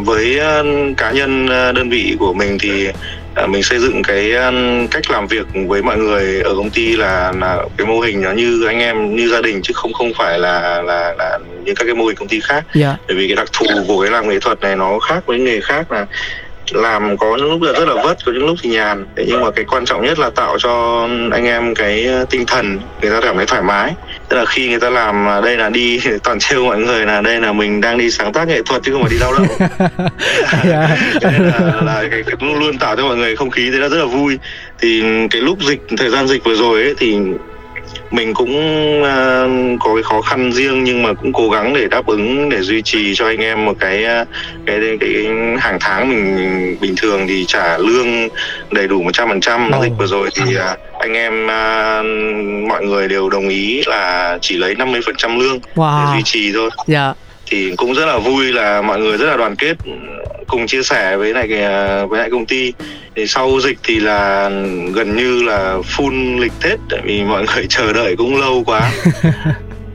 với 0.00 0.38
ờ, 0.38 0.64
cá 0.96 1.10
nhân 1.10 1.46
ờ, 1.46 1.72
đơn 1.72 1.90
vị 1.90 2.16
của 2.18 2.32
mình 2.32 2.58
thì 2.60 2.88
ờ, 3.34 3.46
mình 3.46 3.62
xây 3.62 3.78
dựng 3.78 4.02
cái 4.02 4.32
cách 4.90 5.10
làm 5.10 5.26
việc 5.26 5.46
với 5.66 5.82
mọi 5.82 5.98
người 5.98 6.42
ở 6.42 6.54
công 6.56 6.70
ty 6.70 6.96
là 6.96 7.32
là 7.40 7.64
cái 7.76 7.86
mô 7.86 8.00
hình 8.00 8.22
nó 8.22 8.32
như 8.32 8.66
anh 8.66 8.78
em 8.78 9.16
như 9.16 9.28
gia 9.28 9.40
đình 9.40 9.62
chứ 9.62 9.72
không 9.74 9.92
không 9.92 10.12
phải 10.18 10.38
là 10.38 10.82
là 10.82 11.14
là 11.18 11.38
như 11.64 11.74
các 11.74 11.84
cái 11.84 11.94
mô 11.94 12.04
hình 12.04 12.16
công 12.16 12.28
ty 12.28 12.40
khác. 12.40 12.64
Dạ. 12.74 12.96
Bởi 13.08 13.16
vì 13.16 13.28
cái 13.28 13.36
đặc 13.36 13.48
thù 13.52 13.66
của 13.88 14.02
cái 14.02 14.10
làm 14.10 14.28
nghệ 14.28 14.38
thuật 14.40 14.60
này 14.60 14.76
nó 14.76 14.98
khác 14.98 15.26
với 15.26 15.38
nghề 15.38 15.60
khác 15.60 15.92
là 15.92 16.06
làm 16.72 17.16
có 17.16 17.36
những 17.36 17.50
lúc 17.50 17.62
là 17.62 17.72
rất 17.72 17.88
là 17.88 18.02
vất 18.02 18.18
có 18.26 18.32
những 18.32 18.46
lúc 18.46 18.56
thì 18.62 18.70
nhàn. 18.70 19.06
Thế 19.16 19.24
nhưng 19.26 19.40
mà 19.40 19.50
cái 19.50 19.64
quan 19.64 19.84
trọng 19.84 20.04
nhất 20.04 20.18
là 20.18 20.30
tạo 20.30 20.58
cho 20.58 21.02
anh 21.32 21.44
em 21.44 21.74
cái 21.74 22.08
tinh 22.30 22.44
thần 22.46 22.78
người 23.02 23.10
ta 23.10 23.20
cảm 23.20 23.36
thấy 23.36 23.46
thoải 23.46 23.62
mái 23.62 23.92
tức 24.28 24.36
là 24.36 24.44
khi 24.44 24.68
người 24.68 24.80
ta 24.80 24.90
làm 24.90 25.28
à, 25.28 25.40
đây 25.40 25.56
là 25.56 25.68
đi 25.68 26.00
toàn 26.24 26.38
trêu 26.38 26.64
mọi 26.64 26.78
người 26.78 27.06
là 27.06 27.20
đây 27.20 27.40
là 27.40 27.52
mình 27.52 27.80
đang 27.80 27.98
đi 27.98 28.10
sáng 28.10 28.32
tác 28.32 28.48
nghệ 28.48 28.62
thuật 28.62 28.82
chứ 28.82 28.92
không 28.92 29.02
phải 29.02 29.10
đi 29.10 29.18
lao 29.18 29.32
động 29.38 29.46
dạ. 30.64 30.96
Là, 31.22 31.82
là 31.82 32.04
cái, 32.10 32.22
cái 32.22 32.34
luôn 32.40 32.58
luôn 32.58 32.78
tạo 32.78 32.96
cho 32.96 33.02
mọi 33.02 33.16
người 33.16 33.36
không 33.36 33.50
khí 33.50 33.70
thế 33.70 33.78
là 33.78 33.88
rất 33.88 33.96
là 33.96 34.04
vui. 34.04 34.38
Thì 34.78 35.02
cái 35.30 35.40
lúc 35.40 35.58
dịch 35.60 35.80
thời 35.98 36.10
gian 36.10 36.28
dịch 36.28 36.44
vừa 36.44 36.54
rồi 36.54 36.82
ấy 36.82 36.94
thì 36.98 37.18
mình 38.10 38.34
cũng 38.34 38.52
à, 39.04 39.46
có 39.80 39.94
cái 39.94 40.02
khó 40.02 40.20
khăn 40.20 40.52
riêng 40.52 40.84
nhưng 40.84 41.02
mà 41.02 41.12
cũng 41.12 41.32
cố 41.32 41.50
gắng 41.50 41.74
để 41.74 41.88
đáp 41.90 42.06
ứng 42.06 42.48
để 42.48 42.60
duy 42.60 42.82
trì 42.82 43.14
cho 43.14 43.26
anh 43.26 43.40
em 43.40 43.64
một 43.64 43.74
cái 43.80 44.04
à, 44.04 44.24
cái 44.66 44.78
cái, 44.80 44.96
cái 45.00 45.26
hàng 45.58 45.78
tháng 45.80 46.08
mình 46.08 46.76
bình 46.80 46.94
thường 46.96 47.26
thì 47.28 47.44
trả 47.48 47.78
lương 47.78 48.28
đầy 48.70 48.88
đủ 48.88 49.02
100% 49.02 49.72
Ồ. 49.72 49.82
dịch 49.82 49.92
vừa 49.98 50.06
rồi 50.06 50.28
thì 50.34 50.56
à, 50.56 50.76
anh 50.98 51.12
em 51.12 51.50
à, 51.50 52.02
mọi 52.68 52.84
người 52.84 53.08
đều 53.08 53.28
đồng 53.28 53.48
ý 53.48 53.82
là 53.86 54.38
chỉ 54.40 54.56
lấy 54.56 54.74
50% 54.74 55.38
lương 55.38 55.58
để 55.58 55.68
wow. 55.74 56.14
duy 56.14 56.22
trì 56.24 56.52
thôi. 56.52 56.70
Dạ. 56.86 57.12
Thì 57.50 57.72
cũng 57.76 57.94
rất 57.94 58.06
là 58.06 58.18
vui 58.18 58.52
là 58.52 58.82
mọi 58.82 58.98
người 58.98 59.16
rất 59.16 59.26
là 59.26 59.36
đoàn 59.36 59.56
kết 59.56 59.76
cùng 60.46 60.66
chia 60.66 60.82
sẻ 60.82 61.16
với 61.16 61.34
lại 61.34 61.48
cái, 61.50 61.60
với 62.06 62.20
lại 62.20 62.30
công 62.30 62.46
ty 62.46 62.72
thì 63.18 63.26
sau 63.26 63.60
dịch 63.60 63.78
thì 63.82 64.00
là 64.00 64.50
gần 64.94 65.16
như 65.16 65.42
là 65.42 65.78
full 65.96 66.40
lịch 66.40 66.52
Tết 66.62 66.78
tại 66.90 67.00
vì 67.04 67.22
mọi 67.22 67.44
người 67.44 67.66
chờ 67.68 67.92
đợi 67.92 68.16
cũng 68.16 68.40
lâu 68.40 68.62
quá 68.66 68.92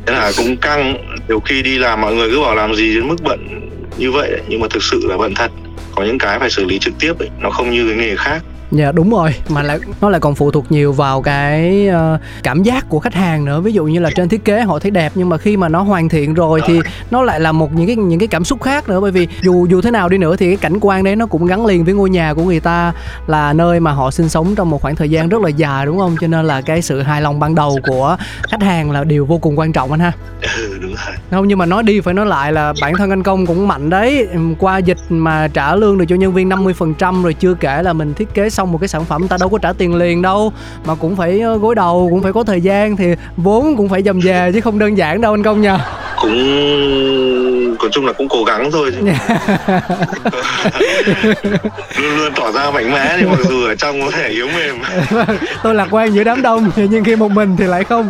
thế 0.06 0.14
là 0.14 0.32
cũng 0.38 0.58
căng 0.58 0.96
nhiều 1.28 1.40
khi 1.40 1.62
đi 1.62 1.78
làm 1.78 2.02
mọi 2.02 2.16
người 2.16 2.30
cứ 2.30 2.40
bảo 2.40 2.56
làm 2.56 2.76
gì 2.76 2.96
đến 2.96 3.08
mức 3.08 3.16
bận 3.24 3.70
như 3.98 4.12
vậy 4.12 4.32
đấy. 4.32 4.42
nhưng 4.48 4.60
mà 4.60 4.68
thực 4.70 4.84
sự 4.84 5.02
là 5.04 5.18
bận 5.18 5.34
thật 5.36 5.52
có 5.96 6.04
những 6.04 6.18
cái 6.18 6.40
phải 6.40 6.50
xử 6.50 6.66
lý 6.66 6.80
trực 6.80 6.94
tiếp 7.00 7.14
ấy. 7.20 7.30
nó 7.40 7.50
không 7.50 7.72
như 7.72 7.88
cái 7.88 7.98
nghề 7.98 8.16
khác 8.16 8.44
Dạ 8.74 8.92
đúng 8.92 9.10
rồi, 9.10 9.36
mà 9.50 9.64
lại 9.64 9.80
nó 10.02 10.10
lại 10.10 10.20
còn 10.20 10.36
phụ 10.36 10.52
thuộc 10.52 10.72
nhiều 10.72 10.94
vào 10.94 11.22
cái 11.22 11.88
ờ, 11.88 12.18
cảm 12.44 12.64
giác 12.64 12.90
của 12.90 13.00
khách 13.00 13.14
hàng 13.14 13.46
nữa. 13.46 13.62
Ví 13.62 13.74
dụ 13.74 13.86
như 13.86 14.00
là 14.00 14.10
trên 14.16 14.30
thiết 14.30 14.46
kế 14.46 14.62
họ 14.62 14.80
thấy 14.80 14.92
đẹp 14.92 15.12
nhưng 15.16 15.30
mà 15.30 15.38
khi 15.38 15.58
mà 15.58 15.70
nó 15.70 15.82
hoàn 15.82 16.10
thiện 16.10 16.34
rồi 16.34 16.62
thì 16.68 16.80
nó 17.12 17.22
lại 17.24 17.40
là 17.40 17.52
một 17.52 17.74
những 17.74 17.88
cái 17.88 17.96
những 17.96 18.20
cái 18.20 18.28
cảm 18.28 18.44
xúc 18.44 18.62
khác 18.62 18.90
nữa 18.90 19.00
bởi 19.00 19.12
vì 19.12 19.28
dù 19.42 19.68
dù 19.70 19.82
thế 19.82 19.92
nào 19.92 20.10
đi 20.10 20.18
nữa 20.18 20.36
thì 20.36 20.48
cái 20.48 20.58
cảnh 20.58 20.78
quan 20.82 21.04
đấy 21.04 21.16
nó 21.16 21.26
cũng 21.26 21.46
gắn 21.46 21.66
liền 21.66 21.86
với 21.86 21.94
ngôi 21.94 22.10
nhà 22.10 22.34
của 22.34 22.44
người 22.44 22.60
ta 22.60 22.94
là 23.28 23.54
nơi 23.54 23.80
mà 23.80 23.92
họ 23.92 24.12
sinh 24.12 24.30
sống 24.30 24.56
trong 24.56 24.70
một 24.70 24.82
khoảng 24.82 24.96
thời 24.96 25.10
gian 25.10 25.30
rất 25.30 25.42
là 25.42 25.50
dài 25.50 25.86
đúng 25.86 25.98
không? 25.98 26.16
Cho 26.22 26.28
nên 26.28 26.46
là 26.46 26.62
cái 26.62 26.82
sự 26.82 27.02
hài 27.02 27.22
lòng 27.22 27.40
ban 27.40 27.56
đầu 27.56 27.80
của 27.88 28.18
khách 28.44 28.62
hàng 28.62 28.92
là 28.92 29.04
điều 29.04 29.26
vô 29.26 29.38
cùng 29.38 29.60
quan 29.60 29.74
trọng 29.74 29.92
anh 29.92 30.00
ha. 30.00 30.12
ừ, 30.58 30.78
đúng 30.82 30.92
rồi 30.92 31.16
Không 31.32 31.48
nhưng 31.48 31.58
mà 31.58 31.66
nói 31.66 31.84
đi 31.84 32.02
phải 32.02 32.14
nói 32.14 32.26
lại 32.26 32.52
là 32.52 32.74
bản 32.82 32.94
thân 32.98 33.10
anh 33.10 33.24
công 33.24 33.46
cũng 33.46 33.68
mạnh 33.68 33.90
đấy. 33.90 34.28
Qua 34.60 34.78
dịch 34.78 34.98
mà 35.10 35.48
trả 35.48 35.76
lương 35.76 35.98
được 35.98 36.06
cho 36.10 36.16
nhân 36.16 36.34
viên 36.34 36.50
50% 36.50 37.24
rồi 37.24 37.34
chưa 37.34 37.54
kể 37.54 37.84
là 37.84 37.94
mình 37.94 38.14
thiết 38.14 38.34
kế 38.34 38.50
xong 38.50 38.63
một 38.72 38.78
cái 38.82 38.88
sản 38.88 39.06
phẩm 39.06 39.28
ta 39.28 39.38
đâu 39.40 39.50
có 39.50 39.58
trả 39.58 39.74
tiền 39.74 39.96
liền 39.96 40.22
đâu 40.22 40.54
mà 40.86 40.96
cũng 40.96 41.16
phải 41.16 41.40
ờ, 41.40 41.58
gối 41.58 41.76
đầu 41.76 42.08
cũng 42.12 42.24
phải 42.24 42.34
có 42.34 42.44
thời 42.44 42.62
gian 42.62 42.96
thì 42.96 43.06
vốn 43.38 43.78
cũng 43.78 43.90
phải 43.90 44.04
dầm 44.04 44.20
về 44.20 44.52
chứ 44.54 44.62
không 44.62 44.80
đơn 44.80 44.98
giản 44.98 45.22
đâu 45.22 45.34
anh 45.34 45.44
công 45.44 45.62
nha. 45.62 45.86
cũng 46.22 46.38
nói 47.78 47.90
chung 47.92 48.06
là 48.06 48.14
cũng 48.14 48.28
cố 48.30 48.44
gắng 48.44 48.72
thôi 48.72 48.92
chứ. 48.96 49.06
luôn 52.02 52.18
luôn 52.18 52.34
tỏ 52.36 52.52
ra 52.52 52.72
mạnh 52.72 52.92
mẽ 52.92 53.16
thì 53.20 53.26
mặc 53.26 53.40
dù 53.50 53.66
ở 53.66 53.76
trong 53.76 54.02
có 54.02 54.12
thể 54.12 54.30
yếu 54.30 54.48
mềm 54.48 54.80
Tôi 55.64 55.76
lạc 55.76 55.88
quan 55.92 56.14
giữa 56.14 56.24
đám 56.24 56.42
đông 56.42 56.72
nhưng 56.76 57.04
khi 57.04 57.16
một 57.16 57.32
mình 57.32 57.56
thì 57.58 57.66
lại 57.66 57.84
không. 57.84 58.10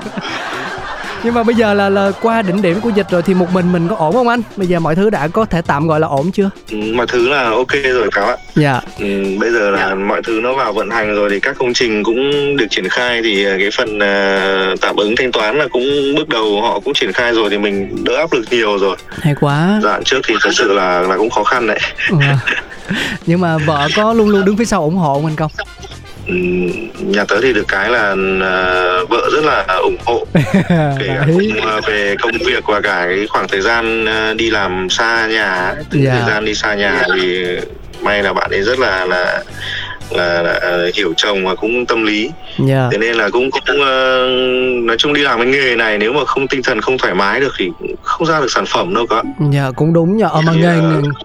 Nhưng 1.24 1.34
mà 1.34 1.44
bây 1.44 1.56
giờ 1.56 1.74
là 1.74 1.90
là 1.90 2.12
qua 2.22 2.42
đỉnh 2.42 2.62
điểm 2.62 2.82
của 2.82 2.90
dịch 2.90 3.08
rồi 3.10 3.22
thì 3.22 3.34
một 3.34 3.54
mình 3.54 3.72
mình 3.72 3.88
có 3.88 3.96
ổn 3.96 4.14
không 4.14 4.28
anh? 4.28 4.42
Bây 4.56 4.68
giờ 4.68 4.80
mọi 4.80 4.96
thứ 4.96 5.10
đã 5.10 5.28
có 5.28 5.46
thể 5.46 5.62
tạm 5.68 5.88
gọi 5.88 6.00
là 6.00 6.08
ổn 6.08 6.32
chưa? 6.32 6.50
Ừ, 6.72 6.78
mọi 6.96 7.08
thứ 7.08 7.30
là 7.30 7.44
ok 7.50 7.72
rồi 7.84 8.10
cáo 8.12 8.26
ạ 8.28 8.36
Dạ. 8.56 8.82
ừ, 9.00 9.24
bây 9.40 9.52
giờ 9.52 9.70
là 9.70 9.96
mọi 9.96 10.22
thứ 10.24 10.40
nó 10.44 10.54
vào 10.54 10.74
vận 10.74 10.90
hành 10.90 11.16
rồi 11.16 11.30
thì 11.30 11.40
các 11.40 11.56
công 11.60 11.74
trình 11.74 12.04
cũng 12.04 12.18
được 12.58 12.66
triển 12.70 12.90
khai 12.90 13.22
thì 13.24 13.46
cái 13.46 13.70
phần 13.78 14.00
à, 14.00 14.76
tạm 14.82 14.96
ứng 14.96 15.16
thanh 15.16 15.32
toán 15.32 15.58
là 15.58 15.68
cũng 15.72 15.84
bước 16.16 16.30
đầu 16.30 16.62
họ 16.62 16.80
cũng 16.80 16.94
triển 16.94 17.12
khai 17.14 17.34
rồi 17.34 17.50
thì 17.50 17.58
mình 17.58 18.04
đỡ 18.04 18.16
áp 18.16 18.34
lực 18.34 18.46
nhiều 18.52 18.78
rồi 18.78 18.98
Hay 19.22 19.36
quá. 19.40 19.80
đoạn 19.84 20.04
trước 20.04 20.20
thì 20.28 20.36
thật 20.42 20.52
sự 20.54 20.74
là 20.74 21.00
là 21.02 21.18
cũng 21.18 21.30
khó 21.30 21.44
khăn 21.44 21.68
đấy 21.68 21.80
Dạ. 22.22 22.38
Nhưng 23.26 23.42
mà 23.42 23.58
vợ 23.58 23.88
có 23.96 24.14
luôn 24.14 24.30
luôn 24.30 24.46
đứng 24.46 24.58
phía 24.58 24.66
sau 24.66 24.82
ủng 24.84 24.96
hộ 24.98 25.14
không 25.14 25.26
anh 25.26 25.36
công? 25.36 25.52
Nhà 26.28 27.24
tớ 27.28 27.42
thì 27.42 27.54
được 27.54 27.66
cái 27.68 27.90
là 27.90 28.12
uh, 28.12 29.10
vợ 29.10 29.30
rất 29.34 29.46
là 29.46 29.66
ủng 29.82 29.98
hộ 30.06 30.26
kể 31.00 31.08
cả 31.08 31.26
uh, 31.78 31.88
về 31.88 32.16
công 32.22 32.38
việc 32.46 32.64
và 32.68 32.82
cả 32.82 33.06
cái 33.10 33.28
khoảng 33.30 33.48
thời 33.48 33.62
gian 33.62 34.06
uh, 34.06 34.38
đi 34.38 34.50
làm 34.50 34.90
xa 34.90 35.28
nhà 35.28 35.66
yeah. 35.66 35.86
thời 35.92 36.02
dạ. 36.02 36.26
gian 36.28 36.46
đi 36.46 36.56
xa 36.56 36.74
nhà 36.74 37.04
thì 37.16 37.46
may 38.02 38.24
là 38.24 38.34
bạn 38.34 38.52
ấy 38.52 38.62
rất 38.62 38.80
là 38.80 39.06
là 39.06 39.44
là, 40.10 40.42
là 40.42 40.90
hiểu 40.96 41.14
chồng 41.18 41.46
và 41.46 41.56
cũng 41.56 41.86
tâm 41.86 42.04
lý 42.04 42.32
yeah. 42.70 42.92
thế 42.92 42.98
nên 42.98 43.16
là 43.16 43.30
cũng 43.30 43.52
cũng 43.52 43.62
uh, 43.70 44.84
nói 44.84 44.98
chung 44.98 45.14
đi 45.14 45.22
làm 45.22 45.40
cái 45.40 45.48
nghề 45.48 45.76
này 45.76 45.98
nếu 45.98 46.14
mà 46.14 46.26
không 46.26 46.48
tinh 46.48 46.64
thần 46.64 46.82
không 46.82 46.98
thoải 46.98 47.14
mái 47.14 47.40
được 47.40 47.54
thì 47.58 47.70
không 48.02 48.28
ra 48.28 48.40
được 48.40 48.52
sản 48.52 48.66
phẩm 48.66 48.94
đâu 48.94 49.08
cả 49.10 49.24
dạ 49.52 49.72
cũng 49.76 49.94
đúng 49.94 50.18
nhờ. 50.18 50.30
Ờ, 50.32 50.42
mà 50.42 50.54
nghề 50.54 50.82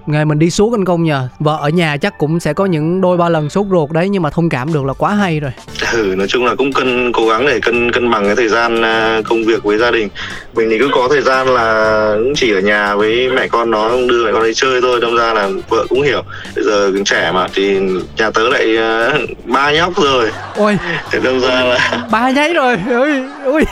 nghề 0.07 0.25
mình 0.25 0.39
đi 0.39 0.51
suốt 0.51 0.75
anh 0.75 0.85
công 0.85 1.05
nhờ. 1.05 1.29
Vợ 1.39 1.59
ở 1.61 1.69
nhà 1.69 1.97
chắc 1.97 2.19
cũng 2.19 2.41
sẽ 2.41 2.53
có 2.53 2.67
những 2.67 3.01
đôi 3.01 3.17
ba 3.17 3.29
lần 3.29 3.51
sốt 3.51 3.67
ruột 3.71 3.91
đấy 3.91 4.09
nhưng 4.09 4.23
mà 4.23 4.31
thông 4.31 4.49
cảm 4.49 4.73
được 4.73 4.85
là 4.85 4.93
quá 4.93 5.15
hay 5.15 5.41
rồi. 5.41 5.51
Ừ 5.93 6.15
nói 6.19 6.27
chung 6.29 6.45
là 6.45 6.55
cũng 6.55 6.73
cân 6.73 7.13
cố 7.13 7.29
gắng 7.29 7.47
để 7.47 7.61
cân 7.61 7.93
cân 7.93 8.11
bằng 8.11 8.27
cái 8.27 8.37
thời 8.37 8.49
gian 8.49 8.81
uh, 8.81 9.25
công 9.25 9.45
việc 9.45 9.65
với 9.65 9.79
gia 9.79 9.91
đình. 9.91 10.09
Mình 10.55 10.71
thì 10.71 10.79
cứ 10.79 10.89
có 10.93 11.09
thời 11.11 11.23
gian 11.23 11.47
là 11.55 12.15
cũng 12.19 12.35
chỉ 12.35 12.53
ở 12.53 12.61
nhà 12.61 12.95
với 12.95 13.29
mẹ 13.29 13.49
con 13.49 13.71
nó 13.71 13.91
đưa 14.09 14.25
mẹ 14.25 14.33
con 14.33 14.45
đi 14.45 14.55
chơi 14.55 14.81
thôi. 14.81 15.01
Đâm 15.01 15.17
ra 15.17 15.35
là 15.35 15.49
vợ 15.69 15.87
cũng 15.89 16.03
hiểu. 16.03 16.23
Bây 16.57 16.65
giờ 16.65 16.93
trẻ 17.05 17.31
mà 17.35 17.47
thì 17.55 17.79
nhà 18.17 18.31
tớ 18.31 18.49
lại 18.49 18.77
uh, 18.77 19.31
ba 19.45 19.73
nhóc 19.73 19.97
rồi. 19.97 20.31
Ôi 20.57 20.79
thì 21.19 21.25
đâm 21.25 21.41
ra 21.41 21.65
là 21.65 22.07
ba 22.11 22.31
nháy 22.31 22.55
rồi. 22.55 22.79
Ui 22.91 23.11
ui 23.45 23.63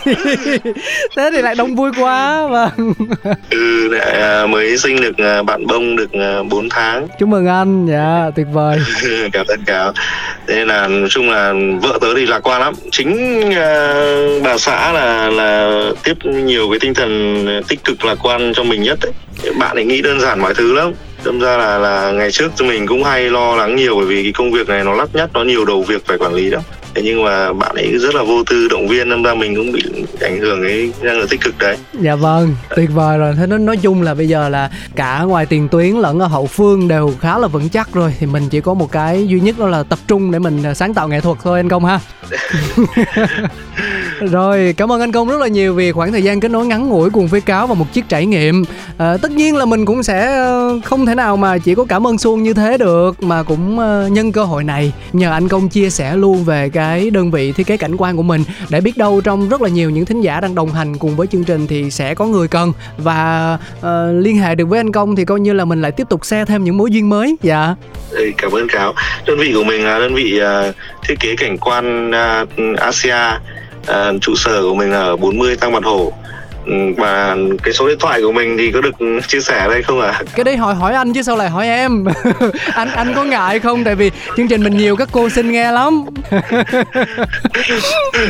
thế 1.17 1.31
thì 1.33 1.43
lại 1.43 1.55
đông 1.55 1.77
vui 1.77 1.91
quá 2.01 2.47
vâng. 2.47 2.93
Ừ 3.51 3.89
lại 3.89 4.45
uh, 4.45 4.51
mới 4.51 4.79
sinh 4.79 5.01
được 5.01 5.41
uh, 5.41 5.47
bạn 5.47 5.67
bông 5.67 5.97
được 5.97 6.11
uh, 6.41 6.47
4 6.47 6.69
tháng. 6.69 7.09
Chúc 7.19 7.29
mừng 7.29 7.47
anh. 7.47 7.87
Dạ 7.87 8.31
tuyệt 8.37 8.47
vời. 8.53 8.79
Cảm 9.33 9.47
ơn 9.47 9.61
cảm 9.67 9.95
thế 10.49 10.65
là 10.65 10.89
nói 10.89 11.09
chung 11.11 11.31
là 11.31 11.55
vợ 11.83 11.99
tớ 12.01 12.15
thì 12.17 12.27
lạc 12.27 12.41
quan 12.49 12.61
lắm. 12.61 12.75
Chính 12.91 13.41
uh, 13.49 14.43
bà 14.43 14.59
xã 14.59 14.93
là 14.93 15.31
là 15.31 15.81
tiếp 16.05 16.17
nhiều 16.25 16.71
cái 16.71 16.79
tinh 16.81 16.95
thần 16.95 17.47
tích 17.69 17.85
cực 17.85 18.05
lạc 18.05 18.19
quan 18.23 18.53
cho 18.55 18.63
mình 18.63 18.83
nhất 18.83 18.99
đấy 19.03 19.13
bạn 19.59 19.77
ấy 19.77 19.85
nghĩ 19.85 20.03
đơn 20.03 20.21
giản 20.21 20.41
mọi 20.41 20.55
thứ 20.55 20.75
lắm. 20.75 20.93
Đâm 21.25 21.41
ra 21.41 21.57
là 21.57 21.79
là 21.79 22.13
ngày 22.13 22.31
trước 22.31 22.53
mình 22.59 22.87
cũng 22.87 23.05
hay 23.05 23.31
lo 23.31 23.57
lắng 23.57 23.77
nhiều 23.77 23.97
bởi 23.97 24.07
vì 24.07 24.23
cái 24.23 24.33
công 24.33 24.53
việc 24.53 24.69
này 24.69 24.85
nó 24.85 24.95
lắt 24.95 25.09
nhắt 25.15 25.31
nó 25.33 25.45
nhiều 25.45 25.65
đầu 25.65 25.83
việc 25.83 26.07
phải 26.07 26.19
quản 26.19 26.35
lý 26.35 26.51
đó 26.51 26.59
thế 26.97 27.03
nhưng 27.05 27.25
mà 27.25 27.53
bạn 27.53 27.75
ấy 27.75 27.99
rất 27.99 28.15
là 28.15 28.23
vô 28.23 28.43
tư 28.51 28.69
động 28.71 28.89
viên 28.89 29.11
đâm 29.11 29.23
ra 29.23 29.35
mình 29.35 29.57
cũng 29.57 29.73
bị 29.73 29.83
ảnh 30.21 30.39
hưởng 30.39 30.63
cái 30.63 30.93
năng 31.03 31.19
lượng 31.19 31.29
tích 31.29 31.41
cực 31.41 31.59
đấy. 31.59 31.77
Dạ 32.01 32.15
vâng 32.15 32.55
tuyệt 32.77 32.91
vời 32.95 33.19
rồi. 33.19 33.35
Thế 33.39 33.47
nó 33.47 33.59
nói 33.59 33.77
chung 33.77 34.03
là 34.03 34.15
bây 34.15 34.29
giờ 34.29 34.49
là 34.49 34.71
cả 34.97 35.23
ngoài 35.23 35.47
tiền 35.47 35.69
tuyến 35.69 35.97
lẫn 35.97 36.19
ở 36.19 36.27
hậu 36.27 36.47
phương 36.47 36.89
đều 36.89 37.13
khá 37.21 37.39
là 37.39 37.49
vững 37.49 37.69
chắc 37.69 37.95
rồi. 37.95 38.15
Thì 38.19 38.27
mình 38.27 38.49
chỉ 38.49 38.61
có 38.61 38.75
một 38.75 38.93
cái 38.93 39.27
duy 39.27 39.41
nhất 39.41 39.59
đó 39.59 39.67
là 39.67 39.83
tập 39.83 39.99
trung 40.09 40.31
để 40.31 40.39
mình 40.39 40.75
sáng 40.75 40.95
tạo 40.95 41.09
nghệ 41.09 41.21
thuật 41.21 41.39
thôi 41.43 41.59
anh 41.59 41.69
công 41.69 41.85
ha. 41.85 42.01
Rồi 44.21 44.75
cảm 44.77 44.93
ơn 44.93 45.01
anh 45.01 45.13
công 45.13 45.29
rất 45.29 45.41
là 45.41 45.47
nhiều 45.47 45.75
vì 45.75 45.93
khoảng 45.93 46.13
thời 46.13 46.23
gian 46.23 46.41
kết 46.41 46.51
nối 46.51 46.67
ngắn 46.67 46.89
ngủi 46.89 47.11
cùng 47.11 47.27
với 47.27 47.41
cáo 47.41 47.67
và 47.67 47.75
một 47.75 47.93
chiếc 47.93 48.09
trải 48.09 48.27
nghiệm. 48.27 48.65
À, 48.99 49.17
tất 49.23 49.31
nhiên 49.31 49.57
là 49.57 49.65
mình 49.65 49.85
cũng 49.85 50.03
sẽ 50.03 50.27
ờ, 50.37 50.81
không 50.85 51.07
thể 51.07 51.15
nào 51.15 51.37
mà 51.37 51.59
chỉ 51.59 51.75
có 51.75 51.85
cảm 51.85 52.07
ơn 52.07 52.19
xuân 52.19 52.43
như 52.43 52.55
thế 52.55 52.79
được 52.79 53.23
mà 53.23 53.43
cũng 53.43 53.79
ờ, 53.79 54.09
nhân 54.13 54.33
cơ 54.33 54.45
hội 54.45 54.65
này 54.65 54.93
nhờ 55.13 55.33
anh 55.33 55.49
công 55.49 55.69
chia 55.69 55.91
sẻ 55.91 56.17
luôn 56.17 56.45
về 56.45 56.69
cái 56.69 56.86
đơn 57.13 57.31
vị 57.31 57.53
thiết 57.53 57.67
kế 57.67 57.77
cảnh 57.77 57.97
quan 57.99 58.17
của 58.17 58.23
mình. 58.23 58.45
Để 58.69 58.81
biết 58.81 58.97
đâu 58.97 59.21
trong 59.21 59.49
rất 59.49 59.63
là 59.63 59.69
nhiều 59.69 59.91
những 59.91 60.05
thính 60.05 60.21
giả 60.21 60.41
đang 60.41 60.55
đồng 60.55 60.73
hành 60.73 60.99
cùng 60.99 61.17
với 61.17 61.27
chương 61.27 61.45
trình 61.45 61.67
thì 61.67 61.91
sẽ 61.91 62.15
có 62.15 62.27
người 62.27 62.49
cần. 62.49 62.73
Và 62.99 63.59
uh, 63.79 63.87
liên 64.13 64.37
hệ 64.39 64.55
được 64.55 64.69
với 64.69 64.81
anh 64.81 64.93
công 64.93 65.17
thì 65.17 65.25
coi 65.25 65.41
như 65.41 65.53
là 65.53 65.65
mình 65.65 65.83
lại 65.83 65.93
tiếp 65.93 66.07
tục 66.11 66.27
xe 66.27 66.45
thêm 66.45 66.65
những 66.65 66.77
mối 66.77 66.91
duyên 66.91 67.09
mới. 67.09 67.37
Dạ. 67.43 67.75
Cảm 68.39 68.53
ơn 68.53 68.69
cáo. 68.69 68.95
Đơn 69.27 69.39
vị 69.39 69.53
của 69.55 69.65
mình 69.65 69.85
là 69.85 69.99
đơn 69.99 70.15
vị 70.15 70.41
uh, 70.69 70.75
thiết 71.09 71.15
kế 71.21 71.37
cảnh 71.37 71.57
quan 71.59 72.11
uh, 72.11 72.79
Asia. 72.79 73.39
Uh, 73.91 74.21
trụ 74.21 74.35
sở 74.35 74.63
của 74.63 74.75
mình 74.75 74.93
ở 74.93 75.17
40 75.17 75.57
Tăng 75.57 75.73
mặt 75.73 75.85
Hổ 75.85 76.13
và 76.97 77.37
cái 77.63 77.75
số 77.75 77.89
điện 77.89 77.99
thoại 78.01 78.21
của 78.23 78.33
mình 78.33 78.57
thì 78.59 78.73
có 78.73 78.81
được 78.81 78.95
chia 79.29 79.41
sẻ 79.41 79.69
đây 79.69 79.83
không 79.83 80.01
ạ? 80.01 80.11
À? 80.11 80.23
Cái 80.35 80.45
đấy 80.45 80.57
hỏi 80.57 80.75
hỏi 80.75 80.95
anh 80.95 81.13
chứ 81.13 81.23
sao 81.23 81.37
lại 81.37 81.49
hỏi 81.49 81.67
em? 81.67 82.05
anh 82.75 82.89
anh 82.89 83.13
có 83.15 83.25
ngại 83.25 83.59
không? 83.59 83.85
Tại 83.85 83.95
vì 83.95 84.11
chương 84.37 84.49
trình 84.49 84.65
mình 84.65 84.77
nhiều 84.77 84.97
các 84.97 85.09
cô 85.13 85.29
xin 85.29 85.53
nghe 85.53 85.73
lắm. 85.73 86.05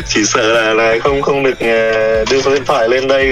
Chỉ 0.06 0.24
sợ 0.24 0.52
là 0.52 0.74
là 0.74 0.94
không 1.02 1.22
không 1.22 1.42
được 1.42 1.60
ờ, 1.60 2.24
đưa 2.30 2.40
số 2.40 2.54
điện 2.54 2.62
thoại 2.66 2.88
lên 2.88 3.08
đây 3.08 3.26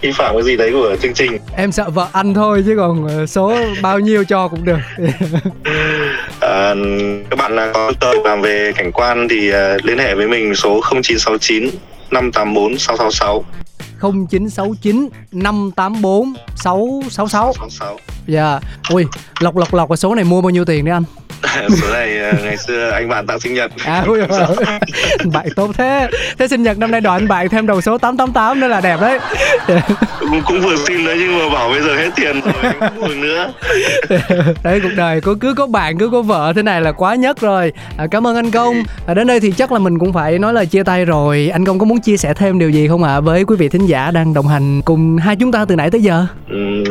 vi 0.00 0.12
phạm 0.12 0.34
cái 0.34 0.42
gì 0.42 0.56
đấy 0.56 0.72
của 0.72 0.96
chương 1.02 1.14
trình. 1.14 1.38
Em 1.56 1.72
sợ 1.72 1.90
vợ 1.90 2.08
anh 2.12 2.34
thôi 2.34 2.62
chứ 2.66 2.74
còn 2.76 3.08
ờ, 3.08 3.26
số 3.26 3.54
bao 3.82 3.98
nhiêu 3.98 4.24
cho 4.24 4.48
cũng 4.48 4.64
được. 4.64 4.78
à, 6.40 6.74
các 7.30 7.38
bạn 7.38 7.56
có 7.74 7.92
tờ 8.00 8.12
làm 8.24 8.42
về 8.42 8.72
cảnh 8.76 8.92
quan 8.92 9.28
thì 9.28 9.52
liên 9.82 9.98
hệ 9.98 10.14
với 10.14 10.28
mình 10.28 10.54
số 10.54 10.80
0969 10.80 11.70
584 12.10 12.78
666 12.78 13.44
0969 14.00 15.08
584 15.32 16.34
666 16.56 17.52
66. 17.54 17.96
Dạ. 18.26 18.60
Ui, 18.90 19.04
lọc 19.40 19.56
lọc 19.56 19.74
lọc 19.74 19.88
cái 19.88 19.96
số 19.96 20.14
này 20.14 20.24
mua 20.24 20.40
bao 20.40 20.50
nhiêu 20.50 20.64
tiền 20.64 20.84
đấy 20.84 20.92
anh? 20.92 21.04
số 21.82 21.92
này 21.92 22.18
ờ, 22.18 22.32
ngày 22.44 22.56
xưa 22.56 22.90
anh 22.90 23.08
bạn 23.08 23.26
tặng 23.26 23.40
sinh 23.40 23.54
nhật. 23.54 23.70
À 23.84 24.04
ui 24.06 24.20
bạn 25.32 25.46
tốt 25.56 25.70
thế. 25.78 26.08
Thế 26.38 26.48
sinh 26.48 26.62
nhật 26.62 26.78
năm 26.78 26.90
nay 26.90 27.00
đòi 27.00 27.18
anh 27.18 27.28
bạn 27.28 27.48
thêm 27.48 27.66
đầu 27.66 27.80
số 27.80 27.98
888 27.98 28.60
nữa 28.60 28.68
là 28.68 28.80
đẹp 28.80 29.00
đấy. 29.00 29.18
Cũng, 30.20 30.42
cũng 30.46 30.60
vừa 30.60 30.76
xin 30.76 31.04
đấy 31.04 31.16
nhưng 31.18 31.38
mà 31.38 31.54
bảo 31.54 31.68
bây 31.68 31.82
giờ 31.82 31.96
hết 31.96 32.10
tiền 32.16 32.40
rồi 32.40 32.72
không 32.80 33.00
mừng 33.00 33.20
nữa. 33.20 33.52
Đấy 34.62 34.80
cuộc 34.82 34.92
đời 34.96 35.20
có 35.20 35.34
cứ 35.40 35.54
có 35.54 35.66
bạn 35.66 35.98
cứ 35.98 36.08
có 36.08 36.22
vợ 36.22 36.52
thế 36.56 36.62
này 36.62 36.80
là 36.80 36.92
quá 36.92 37.14
nhất 37.14 37.40
rồi. 37.40 37.72
À, 37.98 38.06
cảm 38.10 38.26
ơn 38.26 38.36
anh 38.36 38.50
công. 38.50 38.82
À, 39.06 39.14
đến 39.14 39.26
đây 39.26 39.40
thì 39.40 39.52
chắc 39.56 39.72
là 39.72 39.78
mình 39.78 39.98
cũng 39.98 40.12
phải 40.12 40.38
nói 40.38 40.52
lời 40.52 40.66
chia 40.66 40.82
tay 40.82 41.04
rồi. 41.04 41.50
Anh 41.52 41.64
công 41.64 41.78
có 41.78 41.84
muốn 41.84 42.00
chia 42.00 42.16
sẻ 42.16 42.34
thêm 42.34 42.58
điều 42.58 42.70
gì 42.70 42.88
không 42.88 43.02
ạ? 43.02 43.14
À, 43.14 43.20
với 43.20 43.44
quý 43.44 43.56
vị 43.56 43.68
thính 43.68 43.86
giả 43.86 44.10
đang 44.10 44.34
đồng 44.34 44.48
hành 44.48 44.82
cùng 44.82 45.16
hai 45.16 45.36
chúng 45.36 45.52
ta 45.52 45.64
từ 45.68 45.76
nãy 45.76 45.90
tới 45.90 46.02
giờ. 46.02 46.26
Ừ, 46.48 46.84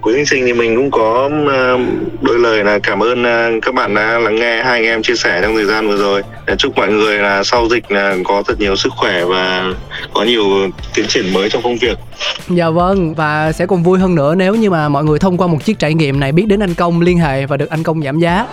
quý 0.00 0.12
thính 0.16 0.26
sinh 0.26 0.46
thì 0.46 0.52
mình 0.52 0.76
cũng 0.76 0.90
có 0.90 1.30
uh, 1.44 1.80
đôi 2.20 2.38
lời 2.38 2.64
là 2.64 2.78
cảm 2.82 3.02
ơn 3.02 3.22
uh, 3.22 3.62
các 3.62 3.74
bạn 3.74 3.79
bạn 3.80 3.94
đã 3.94 4.18
lắng 4.18 4.36
nghe 4.36 4.62
hai 4.62 4.72
anh 4.72 4.84
em 4.84 5.02
chia 5.02 5.14
sẻ 5.14 5.40
trong 5.42 5.54
thời 5.54 5.64
gian 5.64 5.88
vừa 5.88 5.96
rồi. 5.96 6.22
Chúc 6.58 6.76
mọi 6.76 6.88
người 6.88 7.18
là 7.18 7.44
sau 7.44 7.68
dịch 7.68 7.92
là 7.92 8.16
có 8.24 8.42
thật 8.46 8.60
nhiều 8.60 8.76
sức 8.76 8.92
khỏe 8.96 9.24
và 9.24 9.64
có 10.14 10.22
nhiều 10.22 10.44
tiến 10.94 11.06
triển 11.08 11.32
mới 11.32 11.50
trong 11.50 11.62
công 11.62 11.76
việc. 11.76 11.98
Dạ 12.48 12.70
vâng 12.70 13.14
và 13.14 13.52
sẽ 13.52 13.66
còn 13.66 13.82
vui 13.82 13.98
hơn 13.98 14.14
nữa 14.14 14.34
nếu 14.34 14.54
như 14.54 14.70
mà 14.70 14.88
mọi 14.88 15.04
người 15.04 15.18
thông 15.18 15.36
qua 15.36 15.46
một 15.46 15.64
chiếc 15.64 15.78
trải 15.78 15.94
nghiệm 15.94 16.20
này 16.20 16.32
biết 16.32 16.46
đến 16.46 16.62
anh 16.62 16.74
công 16.74 17.00
liên 17.00 17.18
hệ 17.18 17.46
và 17.46 17.56
được 17.56 17.70
anh 17.70 17.82
công 17.82 18.02
giảm 18.02 18.18
giá. 18.18 18.46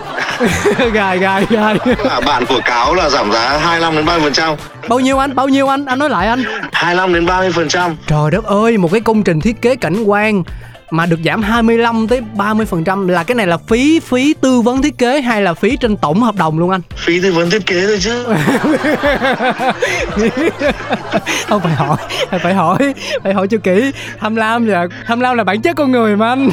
Gài 0.92 1.18
gài 1.18 1.46
gài 1.50 1.76
là 2.04 2.20
bạn 2.26 2.46
của 2.46 2.60
cáo 2.64 2.94
là 2.94 3.10
giảm 3.10 3.32
giá 3.32 3.58
25 3.58 3.96
đến 3.96 4.06
30 4.06 4.22
phần 4.22 4.32
trăm. 4.32 4.54
Bao 4.88 5.00
nhiêu 5.00 5.18
anh? 5.18 5.34
Bao 5.34 5.48
nhiêu 5.48 5.68
anh? 5.68 5.84
Anh 5.84 5.98
nói 5.98 6.10
lại 6.10 6.28
anh. 6.28 6.42
25 6.72 7.14
đến 7.14 7.26
30 7.26 7.52
phần 7.52 7.68
trăm. 7.68 7.96
Trời 8.06 8.30
đất 8.30 8.44
ơi 8.44 8.76
một 8.76 8.92
cái 8.92 9.00
công 9.00 9.22
trình 9.22 9.40
thiết 9.40 9.62
kế 9.62 9.76
cảnh 9.76 10.04
quan 10.04 10.42
mà 10.90 11.06
được 11.06 11.18
giảm 11.24 11.42
25 11.42 12.08
tới 12.08 12.20
30% 12.36 13.08
là 13.08 13.24
cái 13.24 13.34
này 13.34 13.46
là 13.46 13.56
phí 13.56 14.00
phí 14.00 14.34
tư 14.40 14.60
vấn 14.60 14.82
thiết 14.82 14.98
kế 14.98 15.20
hay 15.20 15.42
là 15.42 15.54
phí 15.54 15.76
trên 15.76 15.96
tổng 15.96 16.22
hợp 16.22 16.36
đồng 16.36 16.58
luôn 16.58 16.70
anh? 16.70 16.80
Phí 16.96 17.20
tư 17.20 17.32
vấn 17.32 17.50
thiết 17.50 17.66
kế 17.66 17.86
thôi 17.86 17.98
chứ. 18.00 18.24
không 21.48 21.60
phải 21.60 21.72
hỏi, 21.72 21.96
phải 22.42 22.54
hỏi, 22.54 22.94
phải 23.22 23.34
hỏi 23.34 23.48
cho 23.48 23.58
kỹ. 23.58 23.92
Tham 24.20 24.36
lam 24.36 24.66
là 24.66 24.86
tham 25.06 25.20
lam 25.20 25.36
là 25.36 25.44
bản 25.44 25.62
chất 25.62 25.76
con 25.76 25.92
người 25.92 26.16
mà 26.16 26.28
anh. 26.28 26.50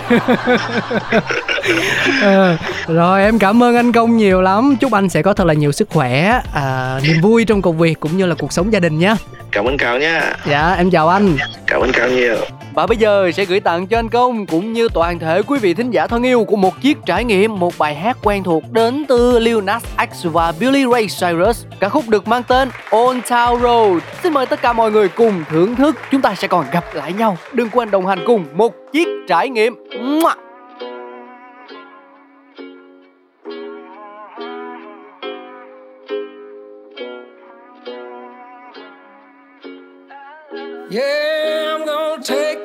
à, 2.21 2.57
rồi 2.87 3.23
em 3.23 3.39
cảm 3.39 3.63
ơn 3.63 3.75
anh 3.75 3.91
công 3.91 4.17
nhiều 4.17 4.41
lắm. 4.41 4.75
Chúc 4.79 4.93
anh 4.93 5.09
sẽ 5.09 5.21
có 5.21 5.33
thật 5.33 5.47
là 5.47 5.53
nhiều 5.53 5.71
sức 5.71 5.89
khỏe, 5.89 6.41
à, 6.53 6.99
niềm 7.03 7.21
vui 7.21 7.45
trong 7.45 7.61
công 7.61 7.77
việc 7.77 7.99
cũng 7.99 8.17
như 8.17 8.25
là 8.25 8.35
cuộc 8.35 8.53
sống 8.53 8.73
gia 8.73 8.79
đình 8.79 8.99
nhé. 8.99 9.15
Cảm 9.51 9.65
ơn 9.65 9.77
Cáo 9.77 9.99
nha. 9.99 10.35
Dạ, 10.45 10.73
em 10.73 10.91
chào 10.91 11.09
anh. 11.09 11.37
Cảm 11.67 11.81
ơn 11.81 11.91
Cáo 11.91 12.09
nhiều. 12.09 12.35
Và 12.75 12.87
bây 12.87 12.97
giờ 12.97 13.31
sẽ 13.31 13.45
gửi 13.45 13.59
tặng 13.59 13.87
cho 13.87 13.99
anh 13.99 14.09
Công 14.09 14.45
cũng 14.45 14.73
như 14.73 14.87
toàn 14.93 15.19
thể 15.19 15.41
quý 15.41 15.59
vị 15.59 15.73
thính 15.73 15.91
giả 15.91 16.07
thân 16.07 16.23
yêu 16.23 16.43
của 16.43 16.55
một 16.55 16.81
chiếc 16.81 16.97
trải 17.05 17.23
nghiệm 17.23 17.59
một 17.59 17.73
bài 17.77 17.95
hát 17.95 18.17
quen 18.23 18.43
thuộc 18.43 18.63
đến 18.71 19.05
từ 19.07 19.39
Lil 19.39 19.61
Nas 19.61 19.83
X 20.13 20.25
và 20.31 20.53
Billy 20.59 20.85
Ray 20.91 21.07
Cyrus. 21.19 21.65
Ca 21.79 21.89
khúc 21.89 22.03
được 22.09 22.27
mang 22.27 22.43
tên 22.43 22.69
Old 22.95 23.19
Town 23.19 23.59
Road. 23.59 24.03
Xin 24.23 24.33
mời 24.33 24.45
tất 24.45 24.61
cả 24.61 24.73
mọi 24.73 24.91
người 24.91 25.09
cùng 25.09 25.43
thưởng 25.49 25.75
thức. 25.75 25.95
Chúng 26.11 26.21
ta 26.21 26.35
sẽ 26.35 26.47
còn 26.47 26.65
gặp 26.71 26.83
lại 26.93 27.13
nhau. 27.13 27.37
Đừng 27.53 27.69
quên 27.69 27.91
đồng 27.91 28.05
hành 28.07 28.19
cùng 28.25 28.45
một 28.53 28.73
chiếc 28.93 29.07
trải 29.27 29.49
nghiệm. 29.49 29.75
Mua. 29.99 30.31
Yeah, 40.91 41.79
I'm 41.79 41.85
gonna 41.85 42.23
take 42.27 42.64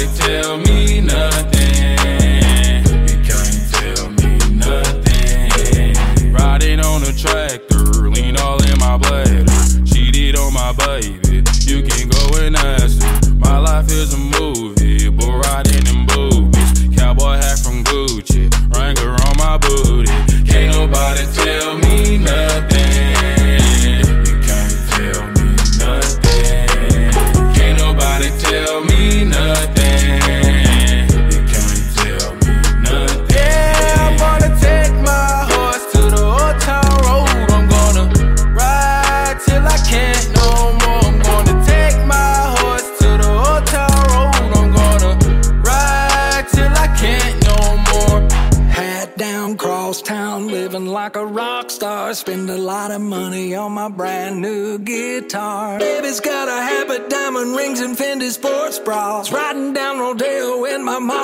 nobody 0.00 0.18
tell 0.18 0.56
me 0.58 1.00
nothing. 1.00 1.96
You 3.08 3.18
can't 3.22 3.72
tell 3.72 4.10
me 4.10 4.38
nothing. 4.54 6.32
Riding 6.32 6.80
on 6.80 7.02
a 7.02 7.12
tractor, 7.12 8.08
lean 8.08 8.36
all 8.38 8.62
in 8.62 8.78
my 8.78 8.96
bladder. 8.96 9.44
Cheated 9.84 10.36
on 10.36 10.52
my 10.52 10.72
baby, 10.72 11.42
you 11.60 11.82
can 11.82 12.08
go 12.08 12.38
and 12.38 12.56
ask 12.56 13.02
her. 13.02 13.34
My 13.34 13.58
life 13.58 13.90
is 13.90 14.14
a 14.14 14.18
move. 14.18 14.59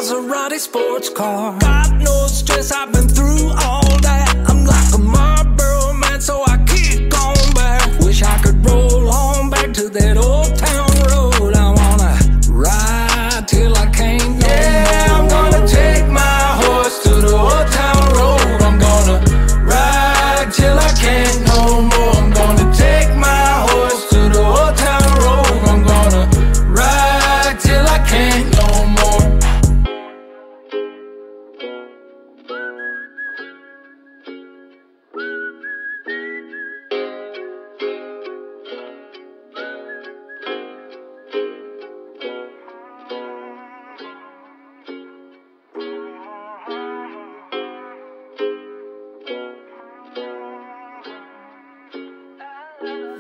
Maserati 0.06 0.60
sports 0.60 1.08
car. 1.10 1.58
God 1.58 2.00
knows 2.00 2.38
stress, 2.38 2.70
I've 2.70 2.92
been 2.92 3.08
through 3.08 3.50
all 3.64 3.82
that. 4.02 4.32
I'm 4.48 4.64
like 4.64 4.94
a 4.94 4.98
Marlboro 4.98 5.35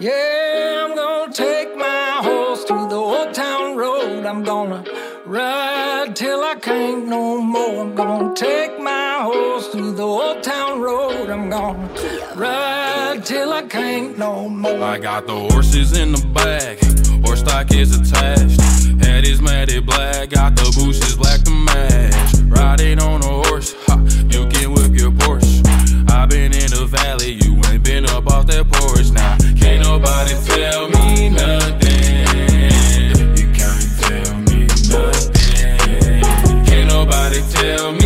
Yeah, 0.06 0.84
I'm 0.84 0.94
gonna 0.94 1.32
take 1.32 1.76
my 1.76 2.20
horse 2.22 2.62
to 2.66 2.74
the 2.74 2.94
old 2.94 3.34
town 3.34 3.76
road. 3.76 4.24
I'm 4.24 4.44
gonna 4.44 4.84
ride 5.24 6.14
till 6.14 6.44
I 6.44 6.54
can't 6.60 7.08
no 7.08 7.40
more. 7.40 7.80
I'm 7.80 7.92
gonna 7.96 8.32
take 8.32 8.78
my 8.78 9.18
horse 9.22 9.68
to 9.72 9.90
the 9.90 10.04
old 10.04 10.44
town 10.44 10.80
road. 10.80 11.28
I'm 11.28 11.50
gonna 11.50 11.88
ride 12.36 13.24
till 13.24 13.52
I 13.52 13.62
can't 13.62 14.16
no 14.16 14.48
more. 14.48 14.80
I 14.80 14.98
got 15.00 15.26
the 15.26 15.34
horses 15.50 15.98
in 15.98 16.12
the 16.12 16.24
back, 16.28 16.78
horse 17.26 17.40
stock 17.40 17.72
is 17.72 17.90
attached. 17.98 18.60
Head 19.04 19.24
is 19.24 19.42
matted 19.42 19.86
black, 19.86 20.30
got 20.30 20.54
the 20.54 20.70
bushes 20.76 21.16
black 21.16 21.42
to 21.46 21.50
match. 21.50 22.32
Riding 22.44 23.00
on 23.00 23.24
a 23.24 23.48
horse, 23.48 23.74
ha, 23.88 23.98
you 24.30 24.46
can 24.46 24.72
whip 24.72 24.94
your 24.94 25.10
Porsche. 25.10 25.66
i 26.12 26.26
been 26.26 26.52
in 26.52 26.70
the 26.70 26.86
valley, 26.86 27.32
you 27.42 27.60
ain't 27.72 27.82
been 27.82 28.06
up 28.06 28.28
off 28.28 28.46
that 28.46 28.70
porch 28.70 29.10
now. 29.10 29.36
Can't 29.36 29.45
nobody 29.86 30.34
tell 30.50 30.88
me 30.88 31.28
nothing. 31.28 32.26
You 33.38 33.46
can't 33.58 33.88
tell 34.02 34.34
me 34.48 34.58
nothing. 34.94 36.22
Can't 36.66 36.88
nobody 36.88 37.40
tell 37.56 37.92
me 37.92 38.05